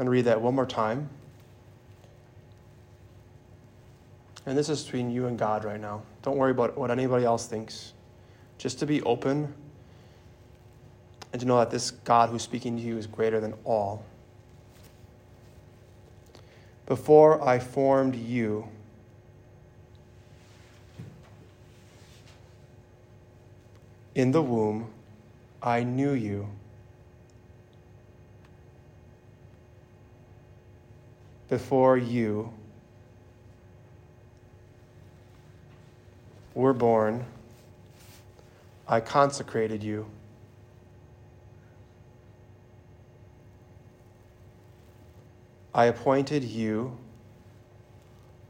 Going 0.00 0.06
to 0.06 0.12
read 0.12 0.24
that 0.24 0.40
one 0.40 0.54
more 0.54 0.64
time. 0.64 1.10
And 4.46 4.56
this 4.56 4.70
is 4.70 4.82
between 4.82 5.10
you 5.10 5.26
and 5.26 5.38
God 5.38 5.62
right 5.62 5.78
now. 5.78 6.00
Don't 6.22 6.38
worry 6.38 6.52
about 6.52 6.78
what 6.78 6.90
anybody 6.90 7.26
else 7.26 7.46
thinks. 7.46 7.92
Just 8.56 8.78
to 8.78 8.86
be 8.86 9.02
open 9.02 9.52
and 11.34 11.40
to 11.40 11.46
know 11.46 11.58
that 11.58 11.70
this 11.70 11.90
God 11.90 12.30
who's 12.30 12.40
speaking 12.40 12.78
to 12.78 12.82
you 12.82 12.96
is 12.96 13.06
greater 13.06 13.40
than 13.40 13.52
all. 13.64 14.02
Before 16.86 17.46
I 17.46 17.58
formed 17.58 18.14
you, 18.14 18.66
in 24.14 24.32
the 24.32 24.40
womb, 24.40 24.90
I 25.62 25.82
knew 25.82 26.12
you. 26.12 26.48
Before 31.50 31.98
you, 31.98 32.52
were 36.54 36.72
born, 36.72 37.24
I 38.86 39.00
consecrated 39.00 39.82
you. 39.82 40.06
I 45.74 45.86
appointed 45.86 46.44
you 46.44 46.96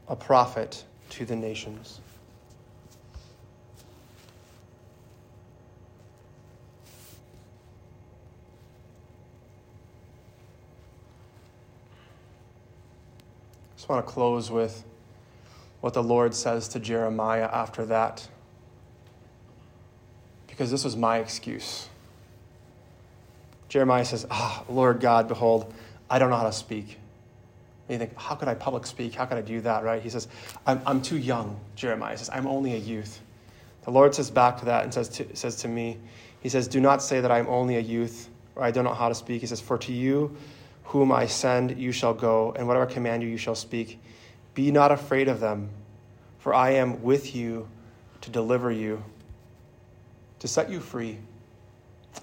a 0.07 0.15
prophet 0.15 0.83
to 1.11 1.25
the 1.25 1.35
nations. 1.35 2.01
Just 13.81 13.89
want 13.89 14.05
to 14.05 14.13
close 14.13 14.51
with 14.51 14.83
what 15.79 15.95
the 15.95 16.03
Lord 16.03 16.35
says 16.35 16.67
to 16.67 16.79
Jeremiah 16.79 17.49
after 17.51 17.83
that. 17.87 18.27
Because 20.45 20.69
this 20.69 20.83
was 20.83 20.95
my 20.95 21.17
excuse. 21.17 21.89
Jeremiah 23.69 24.05
says, 24.05 24.27
Ah, 24.29 24.63
oh, 24.69 24.71
Lord 24.71 24.99
God, 24.99 25.27
behold, 25.27 25.73
I 26.11 26.19
don't 26.19 26.29
know 26.29 26.35
how 26.35 26.43
to 26.43 26.51
speak. 26.51 26.99
And 27.89 27.93
you 27.93 27.97
think, 27.97 28.15
how 28.19 28.35
could 28.35 28.47
I 28.47 28.53
public 28.53 28.85
speak? 28.85 29.15
How 29.15 29.25
could 29.25 29.39
I 29.39 29.41
do 29.41 29.61
that, 29.61 29.83
right? 29.83 29.99
He 29.99 30.11
says, 30.11 30.27
I'm, 30.67 30.79
I'm 30.85 31.01
too 31.01 31.17
young, 31.17 31.59
Jeremiah 31.75 32.15
says, 32.15 32.29
I'm 32.31 32.45
only 32.45 32.75
a 32.75 32.77
youth. 32.77 33.19
The 33.85 33.89
Lord 33.91 34.13
says 34.13 34.29
back 34.29 34.59
to 34.59 34.65
that 34.65 34.83
and 34.83 34.93
says 34.93 35.09
to, 35.09 35.35
says 35.35 35.55
to 35.55 35.67
me, 35.67 35.97
He 36.43 36.49
says, 36.49 36.67
Do 36.67 36.81
not 36.81 37.01
say 37.01 37.19
that 37.19 37.31
I'm 37.31 37.47
only 37.47 37.77
a 37.77 37.81
youth, 37.81 38.29
or 38.55 38.61
I 38.61 38.69
don't 38.69 38.83
know 38.83 38.93
how 38.93 39.09
to 39.09 39.15
speak. 39.15 39.41
He 39.41 39.47
says, 39.47 39.59
For 39.59 39.79
to 39.79 39.91
you 39.91 40.37
whom 40.91 41.09
I 41.09 41.25
send, 41.25 41.79
you 41.79 41.93
shall 41.93 42.13
go, 42.13 42.53
and 42.57 42.67
whatever 42.67 42.85
I 42.85 42.91
command 42.91 43.23
you, 43.23 43.29
you 43.29 43.37
shall 43.37 43.55
speak. 43.55 43.97
Be 44.53 44.71
not 44.71 44.91
afraid 44.91 45.29
of 45.29 45.39
them, 45.39 45.69
for 46.39 46.53
I 46.53 46.71
am 46.71 47.01
with 47.01 47.33
you 47.33 47.69
to 48.19 48.29
deliver 48.29 48.69
you, 48.69 49.01
to 50.39 50.49
set 50.49 50.69
you 50.69 50.81
free. 50.81 51.17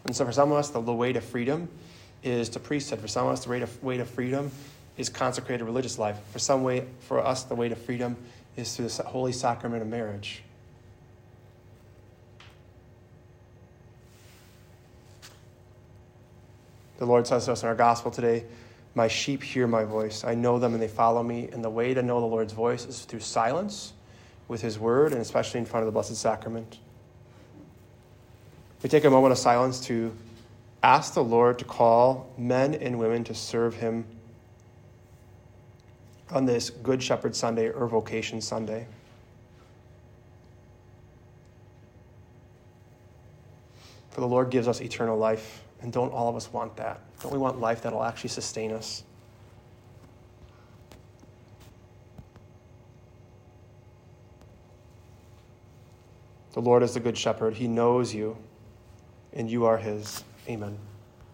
And 0.05 0.15
so, 0.15 0.27
for 0.27 0.33
some 0.33 0.53
of 0.53 0.59
us, 0.59 0.69
the 0.69 0.81
way 0.81 1.15
to 1.15 1.21
freedom 1.23 1.71
is 2.23 2.51
to 2.51 2.61
priesthood. 2.61 3.01
For 3.01 3.09
some 3.09 3.27
of 3.27 3.33
us, 3.33 3.45
the 3.45 3.51
way 3.51 3.61
to, 3.61 3.69
way 3.81 3.97
to 3.97 4.05
freedom 4.05 4.51
is 4.99 5.09
consecrated 5.09 5.65
religious 5.65 5.99
life. 5.99 6.19
For 6.31 6.39
some 6.39 6.63
way, 6.63 6.87
for 7.01 7.25
us, 7.25 7.45
the 7.45 7.55
way 7.55 7.71
to 7.71 7.77
freedom 7.77 8.19
is 8.55 8.77
through 8.77 8.89
the 8.89 9.03
holy 9.03 9.33
sacrament 9.33 9.81
of 9.81 9.89
marriage. 9.89 10.43
The 16.99 17.07
Lord 17.07 17.27
says 17.27 17.47
to 17.47 17.53
us 17.53 17.63
in 17.63 17.69
our 17.69 17.75
gospel 17.75 18.11
today, 18.11 18.45
my 18.95 19.09
sheep 19.09 19.43
hear 19.43 19.67
my 19.67 19.85
voice. 19.85 20.25
I 20.25 20.35
know 20.35 20.59
them 20.59 20.75
and 20.75 20.83
they 20.83 20.89
follow 20.89 21.23
me. 21.23 21.49
And 21.53 21.65
the 21.65 21.71
way 21.71 21.95
to 21.95 22.03
know 22.03 22.21
the 22.21 22.27
Lord's 22.27 22.53
voice 22.53 22.85
is 22.85 23.05
through 23.05 23.21
silence 23.21 23.93
with 24.49 24.61
his 24.61 24.79
word 24.79 25.13
and 25.13 25.21
especially 25.21 25.61
in 25.61 25.67
front 25.67 25.83
of 25.83 25.87
the 25.87 25.93
Blessed 25.93 26.17
Sacrament. 26.17 26.79
We 28.83 28.89
take 28.89 29.05
a 29.05 29.11
moment 29.11 29.33
of 29.33 29.39
silence 29.39 29.81
to 29.87 30.13
ask 30.83 31.15
the 31.15 31.25
Lord 31.25 31.59
to 31.59 31.65
call 31.65 32.31
men 32.39 32.75
and 32.75 32.99
women 32.99 33.25
to 33.25 33.35
serve 33.35 33.75
Him 33.75 34.05
on 36.31 36.45
this 36.45 36.71
Good 36.71 37.03
Shepherd 37.03 37.35
Sunday 37.35 37.71
or 37.71 37.89
Vocation 37.89 38.41
Sunday. 38.41 38.87
For 44.11 44.21
the 44.21 44.29
Lord 44.29 44.51
gives 44.51 44.69
us 44.69 44.81
eternal 44.81 45.17
life, 45.17 45.63
and 45.81 45.93
don't 45.93 46.13
all 46.13 46.29
of 46.29 46.37
us 46.37 46.53
want 46.53 46.77
that? 46.77 47.01
Don't 47.21 47.33
we 47.33 47.39
want 47.39 47.61
life 47.61 47.83
that 47.83 47.93
will 47.93 48.05
actually 48.05 48.31
sustain 48.31 48.73
us? 48.73 49.05
The 56.53 56.61
Lord 56.61 56.83
is 56.83 56.95
the 56.95 57.01
Good 57.01 57.17
Shepherd. 57.17 57.55
He 57.55 57.69
knows 57.69 58.13
you, 58.13 58.37
and 59.33 59.49
you 59.49 59.65
are 59.67 59.79
His. 59.79 60.25
Amen. 60.49 60.79